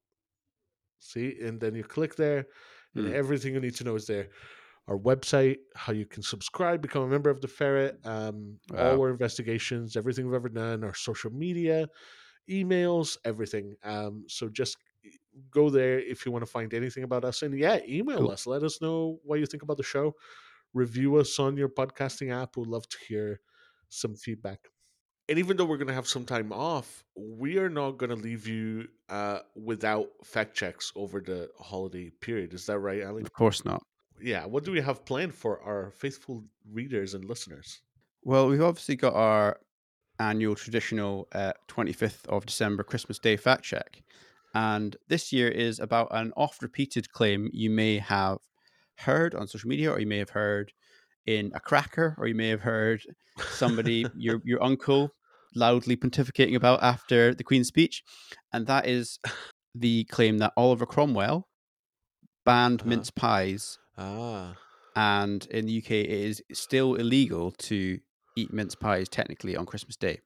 See, 0.99 1.37
and 1.41 1.59
then 1.61 1.75
you 1.75 1.83
click 1.83 2.15
there, 2.15 2.47
and 2.95 3.07
Mm. 3.07 3.13
everything 3.13 3.53
you 3.53 3.59
need 3.61 3.75
to 3.75 3.83
know 3.85 3.95
is 3.95 4.07
there. 4.07 4.27
Our 4.87 4.97
website, 4.97 5.59
how 5.75 5.93
you 5.93 6.05
can 6.05 6.21
subscribe, 6.23 6.81
become 6.81 7.03
a 7.03 7.07
member 7.07 7.29
of 7.29 7.39
the 7.39 7.47
Ferret, 7.47 7.99
um, 8.05 8.59
all 8.73 8.99
our 9.01 9.09
investigations, 9.09 9.95
everything 9.95 10.25
we've 10.25 10.35
ever 10.35 10.49
done, 10.49 10.83
our 10.83 10.93
social 10.95 11.31
media, 11.31 11.87
emails, 12.49 13.17
everything. 13.25 13.75
Um, 13.83 14.25
so 14.27 14.49
just 14.49 14.77
go 15.51 15.69
there 15.69 15.99
if 15.99 16.25
you 16.25 16.31
want 16.31 16.45
to 16.45 16.51
find 16.51 16.73
anything 16.73 17.03
about 17.03 17.25
us, 17.25 17.41
and 17.41 17.57
yeah, 17.57 17.79
email 17.87 18.19
Cool. 18.19 18.31
us. 18.31 18.47
Let 18.47 18.63
us 18.63 18.81
know 18.81 19.19
what 19.23 19.39
you 19.39 19.45
think 19.45 19.63
about 19.63 19.77
the 19.77 19.83
show. 19.83 20.15
Review 20.73 21.15
us 21.17 21.39
on 21.39 21.57
your 21.57 21.69
podcasting 21.69 22.31
app. 22.31 22.57
We'd 22.57 22.67
love 22.67 22.87
to 22.89 22.97
hear 23.07 23.39
some 23.89 24.15
feedback. 24.15 24.59
And 25.29 25.37
even 25.39 25.57
though 25.57 25.65
we're 25.65 25.77
going 25.77 25.89
to 25.89 25.93
have 25.93 26.07
some 26.07 26.23
time 26.25 26.53
off, 26.53 27.03
we 27.15 27.57
are 27.57 27.69
not 27.69 27.97
going 27.97 28.09
to 28.11 28.15
leave 28.15 28.47
you 28.47 28.87
uh, 29.09 29.39
without 29.55 30.07
fact 30.23 30.55
checks 30.55 30.93
over 30.95 31.19
the 31.19 31.49
holiday 31.59 32.09
period. 32.21 32.53
Is 32.53 32.65
that 32.67 32.79
right, 32.79 33.03
Ali? 33.03 33.23
Of 33.23 33.33
course 33.33 33.65
not. 33.65 33.83
Yeah. 34.21 34.45
What 34.45 34.63
do 34.63 34.71
we 34.71 34.79
have 34.81 35.03
planned 35.05 35.35
for 35.35 35.61
our 35.61 35.91
faithful 35.91 36.45
readers 36.71 37.13
and 37.13 37.25
listeners? 37.25 37.81
Well, 38.23 38.47
we've 38.47 38.61
obviously 38.61 38.95
got 38.95 39.15
our 39.15 39.59
annual 40.19 40.55
traditional 40.55 41.27
uh, 41.33 41.53
25th 41.67 42.25
of 42.27 42.45
December 42.45 42.83
Christmas 42.83 43.19
Day 43.19 43.37
fact 43.37 43.63
check. 43.63 44.01
And 44.53 44.95
this 45.07 45.31
year 45.31 45.47
is 45.49 45.79
about 45.79 46.07
an 46.11 46.33
oft 46.35 46.61
repeated 46.61 47.11
claim 47.11 47.49
you 47.53 47.69
may 47.69 47.99
have 47.99 48.37
heard 48.99 49.35
on 49.35 49.47
social 49.47 49.69
media, 49.69 49.91
or 49.91 49.99
you 49.99 50.07
may 50.07 50.17
have 50.17 50.31
heard 50.31 50.71
in 51.25 51.51
a 51.53 51.59
cracker, 51.59 52.15
or 52.17 52.27
you 52.27 52.33
may 52.35 52.47
have 52.49 52.61
heard 52.61 53.01
somebody, 53.51 54.05
your, 54.17 54.41
your 54.43 54.63
uncle, 54.63 55.11
loudly 55.55 55.95
pontificating 55.95 56.55
about 56.55 56.81
after 56.81 57.33
the 57.35 57.43
Queen's 57.43 57.67
speech. 57.67 58.01
And 58.53 58.65
that 58.67 58.87
is 58.87 59.19
the 59.75 60.05
claim 60.05 60.39
that 60.39 60.53
Oliver 60.57 60.85
Cromwell 60.85 61.47
banned 62.45 62.81
Uh-huh. 62.81 62.89
mince 62.89 63.11
pies. 63.11 63.77
Ah. 63.97 64.55
And 64.95 65.45
in 65.51 65.67
the 65.67 65.77
UK, 65.77 65.91
it 65.91 66.09
is 66.09 66.41
still 66.53 66.95
illegal 66.95 67.51
to 67.51 67.99
eat 68.37 68.53
mince 68.53 68.75
pies 68.75 69.09
technically 69.09 69.55
on 69.57 69.65
Christmas 69.65 69.97
Day. 69.97 70.21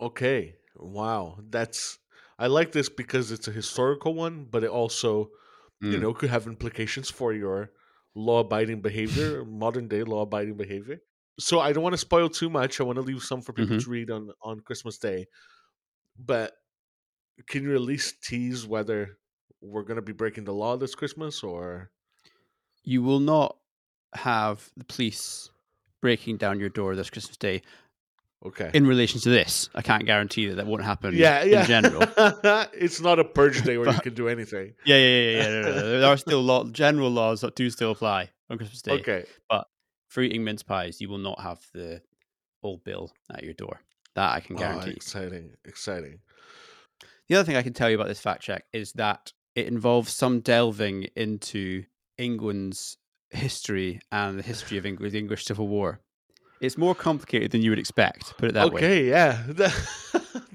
Okay. 0.00 0.56
Wow. 0.76 1.38
That's. 1.48 1.98
I 2.38 2.46
like 2.48 2.72
this 2.72 2.88
because 2.88 3.30
it's 3.30 3.46
a 3.46 3.52
historical 3.52 4.14
one, 4.14 4.46
but 4.46 4.64
it 4.64 4.70
also, 4.70 5.30
you 5.88 5.98
Mm. 5.98 6.00
know, 6.00 6.12
could 6.14 6.30
have 6.30 6.46
implications 6.46 7.10
for 7.10 7.32
your 7.32 7.70
law-abiding 8.14 8.80
behavior, 8.82 9.44
modern 9.44 9.86
day 9.88 10.02
law-abiding 10.02 10.56
behavior. 10.56 10.98
So 11.38 11.60
I 11.60 11.72
don't 11.72 11.82
want 11.82 11.92
to 11.92 11.98
spoil 11.98 12.28
too 12.28 12.50
much. 12.50 12.80
I 12.80 12.84
want 12.84 12.96
to 12.96 13.02
leave 13.02 13.22
some 13.22 13.42
for 13.42 13.52
people 13.52 13.76
Mhm. 13.76 13.78
to 13.78 13.90
read 13.90 14.10
on 14.10 14.32
on 14.42 14.60
Christmas 14.60 14.98
Day. 14.98 15.26
But 16.18 16.54
can 17.48 17.64
you 17.64 17.74
at 17.74 17.82
least 17.82 18.22
tease 18.24 18.66
whether 18.66 19.18
we're 19.60 19.84
going 19.84 19.96
to 19.96 20.02
be 20.02 20.12
breaking 20.12 20.44
the 20.44 20.54
law 20.54 20.76
this 20.76 20.94
Christmas 20.94 21.42
or 21.42 21.92
you 22.84 23.02
will 23.02 23.20
not 23.20 23.58
have 24.14 24.72
the 24.76 24.84
police 24.86 25.51
breaking 26.02 26.36
down 26.36 26.60
your 26.60 26.68
door 26.68 26.94
this 26.94 27.08
Christmas 27.08 27.38
Day 27.38 27.62
okay? 28.44 28.70
in 28.74 28.86
relation 28.86 29.20
to 29.20 29.30
this. 29.30 29.70
I 29.74 29.80
can't 29.80 30.04
guarantee 30.04 30.48
that 30.48 30.56
that 30.56 30.66
won't 30.66 30.82
happen 30.82 31.14
yeah, 31.14 31.42
yeah. 31.44 31.60
in 31.60 31.66
general. 31.66 32.02
it's 32.74 33.00
not 33.00 33.18
a 33.18 33.24
purge 33.24 33.62
day 33.62 33.78
where 33.78 33.90
you 33.90 34.00
can 34.00 34.12
do 34.14 34.28
anything. 34.28 34.74
Yeah, 34.84 34.96
yeah, 34.96 35.06
yeah, 35.06 35.30
yeah. 35.30 35.48
no, 35.48 35.62
no, 35.62 35.74
no. 35.74 36.00
There 36.00 36.10
are 36.10 36.16
still 36.16 36.42
law, 36.52 36.64
general 36.64 37.10
laws 37.10 37.40
that 37.40 37.54
do 37.54 37.70
still 37.70 37.92
apply 37.92 38.30
on 38.50 38.58
Christmas 38.58 38.82
Day. 38.82 38.92
Okay. 38.92 39.24
But 39.48 39.66
for 40.08 40.22
eating 40.22 40.44
mince 40.44 40.62
pies, 40.62 41.00
you 41.00 41.08
will 41.08 41.18
not 41.18 41.40
have 41.40 41.60
the 41.72 42.02
old 42.62 42.84
bill 42.84 43.12
at 43.32 43.44
your 43.44 43.54
door. 43.54 43.80
That 44.14 44.32
I 44.32 44.40
can 44.40 44.56
Oh, 44.56 44.58
guarantee. 44.58 44.90
exciting, 44.90 45.52
exciting. 45.64 46.18
The 47.28 47.36
other 47.36 47.46
thing 47.46 47.56
I 47.56 47.62
can 47.62 47.72
tell 47.72 47.88
you 47.88 47.94
about 47.94 48.08
this 48.08 48.20
fact 48.20 48.42
check 48.42 48.64
is 48.72 48.92
that 48.94 49.32
it 49.54 49.66
involves 49.66 50.12
some 50.12 50.40
delving 50.40 51.04
into 51.16 51.84
England's 52.18 52.98
history 53.32 54.00
and 54.10 54.38
the 54.38 54.42
history 54.42 54.78
of 54.78 54.86
England, 54.86 55.12
the 55.12 55.18
English 55.18 55.44
Civil 55.44 55.68
War. 55.68 56.00
It's 56.60 56.78
more 56.78 56.94
complicated 56.94 57.50
than 57.50 57.62
you 57.62 57.70
would 57.70 57.78
expect. 57.78 58.36
Put 58.38 58.50
it 58.50 58.52
that 58.54 58.70
way. 58.70 58.80
okay, 58.80 59.08
yeah, 59.08 59.42
that, 59.48 59.74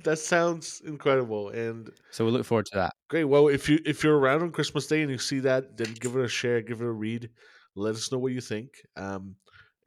that 0.03 0.17
sounds 0.19 0.81
incredible 0.85 1.49
and 1.49 1.89
So 2.11 2.23
we'll 2.23 2.33
look 2.33 2.45
forward 2.45 2.65
to 2.67 2.75
that. 2.77 2.93
great. 3.09 3.25
Well, 3.25 3.47
if 3.49 3.67
you 3.67 3.79
if 3.85 4.03
you're 4.03 4.17
around 4.17 4.41
on 4.41 4.51
Christmas 4.51 4.87
Day 4.87 5.01
and 5.01 5.11
you 5.11 5.17
see 5.17 5.39
that, 5.41 5.75
then 5.77 5.93
give 5.95 6.15
it 6.15 6.23
a 6.23 6.27
share, 6.27 6.61
give 6.61 6.81
it 6.81 6.85
a 6.85 6.91
read. 6.91 7.29
Let 7.75 7.95
us 7.95 8.11
know 8.11 8.17
what 8.19 8.31
you 8.31 8.41
think, 8.41 8.69
um, 8.95 9.35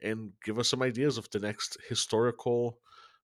and 0.01 0.31
give 0.45 0.59
us 0.59 0.69
some 0.69 0.81
ideas 0.81 1.17
of 1.17 1.29
the 1.31 1.39
next 1.39 1.77
historical, 1.89 2.79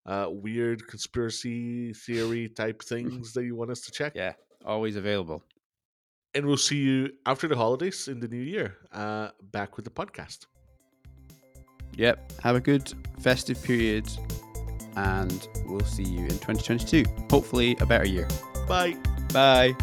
uh, 0.06 0.28
weird 0.30 0.88
conspiracy 0.88 1.94
theory 1.94 2.50
type 2.50 2.82
things 2.92 3.34
that 3.34 3.46
you 3.46 3.56
want 3.56 3.72
us 3.72 3.82
to 3.82 3.92
check. 3.92 4.14
Yeah, 4.16 4.34
always 4.66 4.96
available. 4.96 5.44
And 6.38 6.46
we'll 6.46 6.58
see 6.58 6.78
you 6.78 7.14
after 7.26 7.48
the 7.48 7.56
holidays 7.56 8.08
in 8.08 8.20
the 8.20 8.28
new 8.28 8.38
year, 8.38 8.78
uh, 8.94 9.30
back 9.52 9.76
with 9.76 9.86
the 9.86 9.92
podcast. 9.92 10.46
Yep. 11.96 12.32
Have 12.44 12.56
a 12.56 12.60
good 12.62 12.94
festive 13.20 13.62
period, 13.64 14.08
and 14.96 15.48
we'll 15.66 15.80
see 15.80 16.04
you 16.04 16.20
in 16.20 16.38
2022. 16.38 17.06
Hopefully, 17.32 17.76
a 17.80 17.88
better 17.88 18.06
year. 18.06 18.28
Bye. 18.68 18.96
Bye. 19.34 19.76